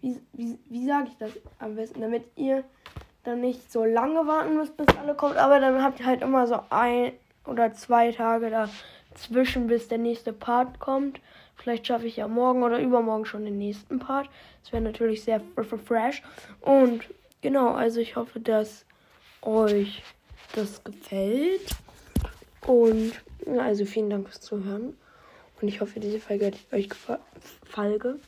wie, 0.00 0.18
wie, 0.32 0.58
wie 0.68 0.86
sage 0.86 1.08
ich 1.08 1.16
das 1.18 1.32
am 1.58 1.76
besten, 1.76 2.00
damit 2.00 2.24
ihr 2.36 2.64
dann 3.26 3.40
nicht 3.40 3.72
so 3.72 3.84
lange 3.84 4.26
warten 4.26 4.56
müsst, 4.56 4.76
bis 4.76 4.86
alle 5.00 5.14
kommt, 5.14 5.36
aber 5.36 5.60
dann 5.60 5.82
habt 5.82 6.00
ihr 6.00 6.06
halt 6.06 6.22
immer 6.22 6.46
so 6.46 6.60
ein 6.70 7.12
oder 7.44 7.72
zwei 7.72 8.12
Tage 8.12 8.50
dazwischen, 8.50 9.66
bis 9.66 9.88
der 9.88 9.98
nächste 9.98 10.32
Part 10.32 10.78
kommt. 10.78 11.20
Vielleicht 11.56 11.86
schaffe 11.86 12.06
ich 12.06 12.16
ja 12.16 12.28
morgen 12.28 12.62
oder 12.62 12.78
übermorgen 12.78 13.24
schon 13.24 13.44
den 13.44 13.58
nächsten 13.58 13.98
Part. 13.98 14.28
Das 14.62 14.72
wäre 14.72 14.82
natürlich 14.82 15.24
sehr 15.24 15.40
fresh. 15.86 16.22
Und 16.60 17.02
genau, 17.40 17.72
also 17.72 18.00
ich 18.00 18.16
hoffe, 18.16 18.40
dass 18.40 18.84
euch 19.42 20.02
das 20.54 20.84
gefällt. 20.84 21.70
Und 22.66 23.12
also 23.58 23.84
vielen 23.84 24.10
Dank 24.10 24.28
fürs 24.28 24.40
Zuhören. 24.40 24.96
Und 25.60 25.68
ich 25.68 25.80
hoffe, 25.80 26.00
diese 26.00 26.20
Folge 26.20 26.46
hat 26.46 26.54
euch 26.72 26.88
gefallen. 26.88 28.20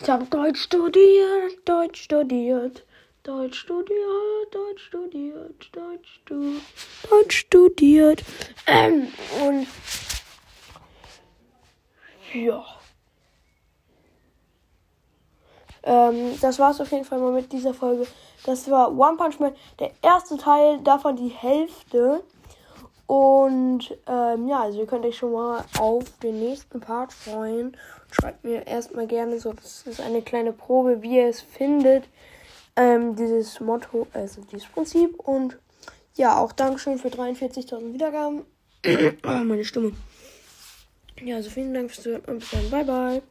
Ich 0.00 0.08
habe 0.08 0.24
Deutsch 0.26 0.62
studiert, 0.62 1.58
Deutsch 1.64 2.02
studiert. 2.02 2.84
Deutsch 3.28 3.58
studiert, 3.58 4.54
Deutsch 4.54 4.86
studiert, 4.86 5.68
Deutsch 5.72 6.20
studiert, 6.22 6.62
Deutsch 7.10 7.36
studiert. 7.36 8.24
Ähm, 8.66 9.08
und 9.46 9.66
ja. 12.32 12.64
Ähm, 15.82 16.40
das 16.40 16.58
war's 16.58 16.80
auf 16.80 16.90
jeden 16.90 17.04
Fall 17.04 17.18
mal 17.18 17.32
mit 17.32 17.52
dieser 17.52 17.74
Folge. 17.74 18.06
Das 18.46 18.70
war 18.70 18.96
One 18.96 19.18
Punch 19.18 19.38
Man, 19.40 19.54
der 19.78 19.90
erste 20.00 20.38
Teil, 20.38 20.78
davon 20.78 21.16
die 21.16 21.28
Hälfte. 21.28 22.24
Und 23.06 23.94
ähm, 24.06 24.48
ja, 24.48 24.62
also 24.62 24.78
ihr 24.80 24.86
könnt 24.86 25.04
euch 25.04 25.18
schon 25.18 25.34
mal 25.34 25.66
auf 25.78 26.04
den 26.22 26.40
nächsten 26.40 26.80
Part 26.80 27.12
freuen. 27.12 27.76
Schreibt 28.10 28.42
mir 28.44 28.66
erstmal 28.66 29.06
gerne 29.06 29.38
so, 29.38 29.52
das 29.52 29.82
ist 29.82 30.00
eine 30.00 30.22
kleine 30.22 30.54
Probe, 30.54 31.02
wie 31.02 31.16
ihr 31.16 31.28
es 31.28 31.42
findet. 31.42 32.04
Ähm, 32.78 33.16
dieses 33.16 33.58
Motto, 33.58 34.06
also 34.12 34.40
dieses 34.52 34.68
Prinzip. 34.68 35.18
Und 35.18 35.58
ja, 36.14 36.38
auch 36.38 36.52
Dankeschön 36.52 36.98
für 36.98 37.08
43.000 37.08 37.92
Wiedergaben. 37.92 38.42
oh, 38.86 39.44
meine 39.44 39.64
Stimme. 39.64 39.92
Ja, 41.24 41.36
also 41.36 41.50
vielen 41.50 41.74
Dank 41.74 41.90
fürs 41.90 42.04
Zuhören 42.04 42.24
und 42.26 42.38
bis 42.38 42.50
dann. 42.50 42.70
Bye, 42.70 42.84
bye. 42.84 43.22